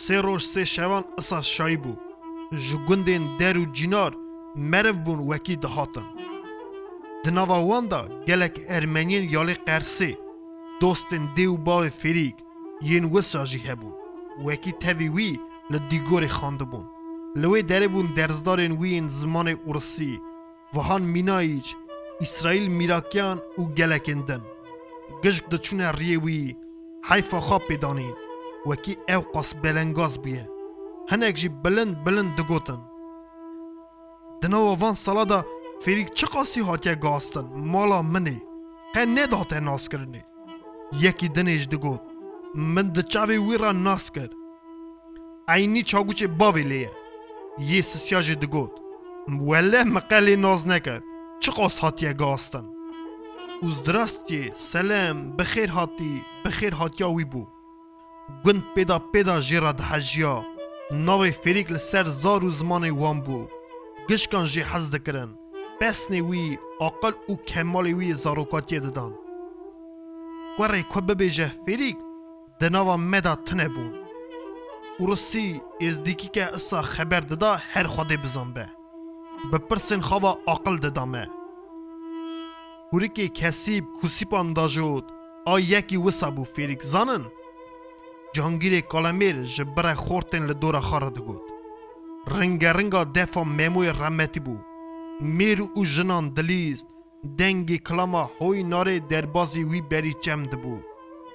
Sê 0.03 0.23
roj 0.23 0.41
sê 0.53 0.65
şevan 0.65 1.03
isa 1.19 1.41
şayî 1.41 1.79
bû 1.83 2.10
ji 2.51 2.77
gundên 2.87 3.39
der 3.39 3.55
û 3.55 3.73
cînar 3.73 4.13
meriv 4.55 4.97
bûn 5.05 5.19
wekî 5.29 5.61
dihatin. 5.61 6.07
Di 7.23 7.35
nava 7.35 7.59
wan 7.69 7.91
da 7.91 8.01
gelek 8.27 8.55
Ermeniyên 8.57 9.25
yalê 9.35 9.55
qersê 9.67 10.11
dostên 10.81 11.23
dê 11.35 11.45
û 11.53 11.65
bavê 11.65 11.91
fêrîk 12.01 12.37
yên 12.81 13.05
wisa 13.13 13.45
jî 13.45 13.59
hebûn. 13.67 13.95
Wekî 14.45 14.71
tevî 14.79 15.09
wî 15.17 15.31
li 15.71 15.79
dîgorê 15.91 16.29
xandibûn 16.37 16.85
li 17.41 17.47
wê 17.53 17.61
derê 17.69 17.87
bûn 17.93 18.07
derzdarên 18.17 18.73
wî 18.81 18.89
yên 18.97 19.07
zimanê 19.19 19.55
Ursî 19.69 20.19
wihan 20.73 21.01
mînayîç 21.01 21.67
İsraîl 22.19 22.67
mîrakiyan 22.67 23.37
û 23.59 23.61
gelekên 23.79 24.27
din. 24.27 24.41
Gişk 25.23 25.43
diçûne 25.51 25.89
riyê 25.99 26.17
wî 26.25 26.57
heyfa 27.09 27.37
xwe 27.47 27.57
pêdanîn 27.67 28.15
wekî 28.69 28.93
ew 29.15 29.23
qas 29.33 29.49
belengaz 29.63 30.15
bûye 30.23 30.60
bilind 31.11 32.37
digotin 32.37 32.79
Di 34.41 34.47
nava 34.47 34.75
van 34.75 34.95
sala 34.95 35.25
da 35.29 35.43
فریک 35.85 36.09
چه 36.13 36.27
قاسی 36.27 36.61
هاتیه 36.61 36.95
گاستن؟ 36.95 37.45
مالا 37.73 38.01
منی. 38.01 38.41
قه 38.93 39.05
نداته 39.05 39.59
ناس 39.59 39.89
کرنی. 39.89 40.21
یکی 41.05 41.27
دنیش 41.27 41.67
دگوت. 41.67 42.01
من 42.55 42.87
د 42.95 42.97
چاوی 43.11 43.37
وی 43.37 43.57
را 43.57 43.71
ناس 43.71 44.11
کر. 44.11 44.29
عینی 45.47 45.83
چاگوچه 45.83 46.27
باوی 46.27 46.63
لیه. 46.63 46.91
یه 47.59 47.81
سسیاج 47.81 48.31
دگوت. 48.31 48.71
وله 49.47 49.83
مقلی 49.83 50.35
ناز 50.35 50.67
نکر 50.67 51.01
چه 51.39 51.51
قاس 51.51 51.79
هاتیه 51.79 52.13
گاستن؟ 52.13 52.65
اوز 53.61 53.83
درستی. 53.83 54.51
سلام. 54.57 55.31
بخیر 55.37 55.69
هاتی. 55.69 56.21
بخیر 56.45 56.73
هاتیا 56.73 57.09
وی 57.11 57.25
بو. 57.25 57.47
گند 58.45 58.63
پیدا 58.75 58.99
پیدا 58.99 59.41
جیرا 60.90 60.96
دهجیا 60.96 61.04
ناوی 61.04 61.30
فریک 61.30 61.72
لسر 61.72 62.04
زار 62.04 62.44
و 62.44 62.50
زمان 62.50 62.90
وان 62.90 63.20
بو 63.20 63.48
گشکان 64.08 64.46
جی 64.46 64.62
حز 64.62 64.90
دکرن 64.90 65.38
پسنی 65.80 66.20
وی 66.20 66.58
عقل 66.80 67.12
و 67.28 67.36
کمال 67.36 67.86
وی 67.86 68.14
زاروکاتی 68.14 68.80
ددان 68.80 69.14
گوره 70.58 70.82
که 70.82 71.00
ببیجه 71.00 71.52
فریک 71.66 71.96
دناوا 72.60 72.96
مدا 72.96 73.34
تنه 73.34 73.68
بون 73.68 73.92
ورسی 75.00 75.62
از 75.80 76.02
دیکی 76.02 76.28
که 76.28 76.54
اصا 76.54 76.82
خبر 76.82 77.20
ددا 77.20 77.54
هر 77.54 77.86
خوده 77.86 78.16
بزن 78.16 78.52
به 78.52 78.66
بپرسن 79.52 80.00
خواه 80.00 80.38
عقل 80.46 80.76
ددامه 80.76 81.30
هوری 82.92 83.08
که 83.08 83.28
کسیب 83.28 83.84
کسیپان 84.02 84.52
دا 84.52 84.68
جود 84.68 85.04
آ 85.46 85.58
یکی 85.58 85.96
وسا 85.96 86.30
بو 86.30 86.44
جهانگیر 88.33 88.79
کالمیر 88.81 89.43
جبره 89.43 89.93
خورتن 89.93 90.45
لدور 90.45 90.79
خاره 90.79 91.09
دگود 91.09 91.41
رنگ 92.27 92.65
رنگا 92.65 93.03
دفا 93.03 93.43
میموی 93.43 93.89
رحمتی 93.89 94.39
بو. 94.39 94.57
میر 95.21 95.61
او 95.75 95.85
جنان 95.85 96.29
دلیست. 96.29 96.87
دنگی 97.37 97.77
کلاما 97.77 98.31
هوی 98.41 98.63
ناره 98.63 98.99
دربازی 98.99 99.63
وی 99.63 99.81
بری 99.81 100.13
چم 100.13 100.49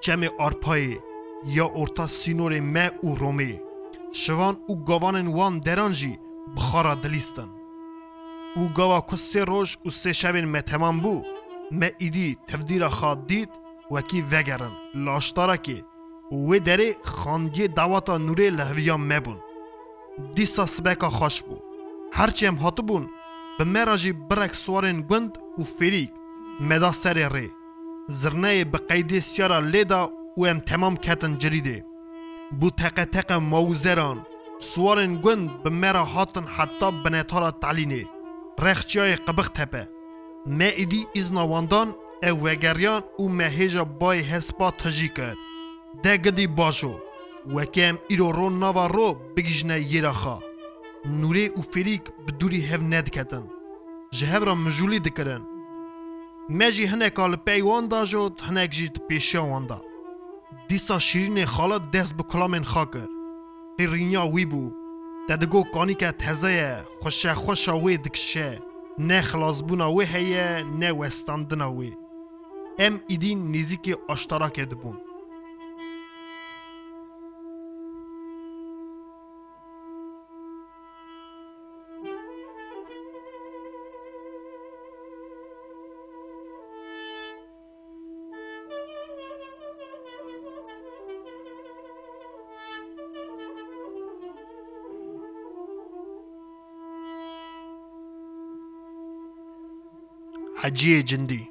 چم 0.01 0.21
آرپای 0.39 0.99
یا 1.47 1.71
ارتا 1.75 2.07
سینور 2.07 2.61
مه 2.61 2.91
او 3.03 3.15
رومی. 3.15 3.61
شوان 4.13 4.57
او 4.67 4.85
گاوانن 4.85 5.27
وان 5.27 5.59
درانجی 5.59 6.19
بخارا 6.57 6.95
دلیستن. 6.95 7.49
او 8.57 8.69
گاوا 8.69 9.01
که 9.01 9.17
سه 9.17 9.45
روش 9.45 9.77
و 9.87 9.91
سه 9.91 10.13
تمام 10.63 11.01
بو. 11.01 11.23
مه 11.71 11.93
ایدی 11.99 12.39
تفدیر 12.49 12.89
خواد 12.89 13.27
دید. 13.27 13.49
وکی 13.91 14.21
وگرن. 14.33 14.73
لاشتارا 14.95 15.57
که 15.57 15.85
و 16.33 16.59
دره 16.59 16.97
خانگی 17.05 17.69
دواتا 17.69 18.19
نوره 18.19 18.51
لحویا 18.51 18.97
مبون. 18.97 19.41
دیسا 20.35 20.67
سبکا 20.67 21.11
خوش 21.11 21.43
بو. 21.43 21.59
هرچی 22.13 22.47
هم 22.47 22.55
هاتو 22.55 22.83
بون 22.83 23.09
به 23.59 23.65
مراجی 23.65 24.13
برک 24.13 24.53
گند 25.11 25.39
و 25.59 25.63
فریک 25.63 26.11
مدا 26.61 26.93
سر 26.93 27.29
ری. 27.33 27.51
زرنه 28.09 28.65
به 28.65 28.79
قیدی 28.79 29.21
سیارا 29.21 29.59
لیدا 29.59 30.13
و 30.37 30.47
ام 30.47 30.59
تمام 30.59 30.97
کتن 30.97 31.39
جریده. 31.39 31.85
بو 32.61 32.71
تقه 32.71 33.05
تقه 33.05 33.39
موزران. 33.39 34.27
سوارن 34.59 35.21
گند 35.23 35.63
به 35.63 35.71
مرا 35.71 36.05
هاتن 36.05 36.45
حتی 36.45 36.91
بنتارا 37.05 37.51
تعلینه. 37.51 38.07
رخچیای 38.59 39.17
قبخ 39.17 39.49
تپه. 39.49 39.89
ما 40.47 40.65
ایدی 40.65 41.07
ازنا 41.17 41.47
واندان 41.49 41.95
او 42.23 42.47
وگریان 42.47 43.03
و 43.19 43.29
مهیجا 43.29 43.85
بای 43.85 44.21
هسپا 44.21 44.71
تجی 44.71 45.09
کرد. 45.09 45.37
ده 46.03 46.17
گدی 46.17 46.47
باشو. 46.47 47.01
وکم 47.55 47.99
ایرو 48.09 48.33
رو 48.33 48.51
ناوا 48.51 48.87
رو 48.87 49.17
بگیجنه 49.37 49.81
یرا 49.93 50.13
خوا 50.13 50.39
نوری 51.05 51.49
و 51.49 51.61
فریک 51.63 52.03
بدوری 52.27 52.61
هف 52.61 52.83
ند 52.83 53.11
کتن 53.11 53.45
جهب 54.11 54.45
را 54.45 54.55
مجولی 54.55 55.01
دکرن. 55.01 55.43
مجی 56.49 56.85
هنه 56.85 57.11
کال 57.11 57.37
پیوان 57.37 57.89
دا 57.89 58.05
جود 58.05 58.41
هنه 58.41 58.69
پیشا 59.09 59.47
واندا 59.47 59.83
دیسا 60.69 60.99
شیرین 60.99 61.45
خالت 61.45 61.91
دست 61.91 62.15
به 62.17 62.23
کلامن 62.23 62.65
خاکر. 62.65 63.07
رینیا 63.79 64.27
وی 64.27 64.45
بو. 64.45 64.73
ددگو 65.29 65.63
کانی 65.63 65.95
که 65.95 66.13
تزه 66.13 66.85
خوشه 67.35 67.73
وی 67.73 67.97
دکشه. 67.97 68.63
نه 68.99 69.21
خلاص 69.21 69.63
بونا 69.63 69.93
وی 69.93 70.05
هیه 70.07 70.65
نه 70.79 70.93
وستاندنا 70.93 71.73
وی. 71.73 71.93
ام 72.79 73.01
ایدین 73.09 73.57
نزیکی 73.57 73.95
اشتراک 74.09 74.61
دبون 74.61 74.97
hajiye 100.67 101.03
jindi 101.03 101.49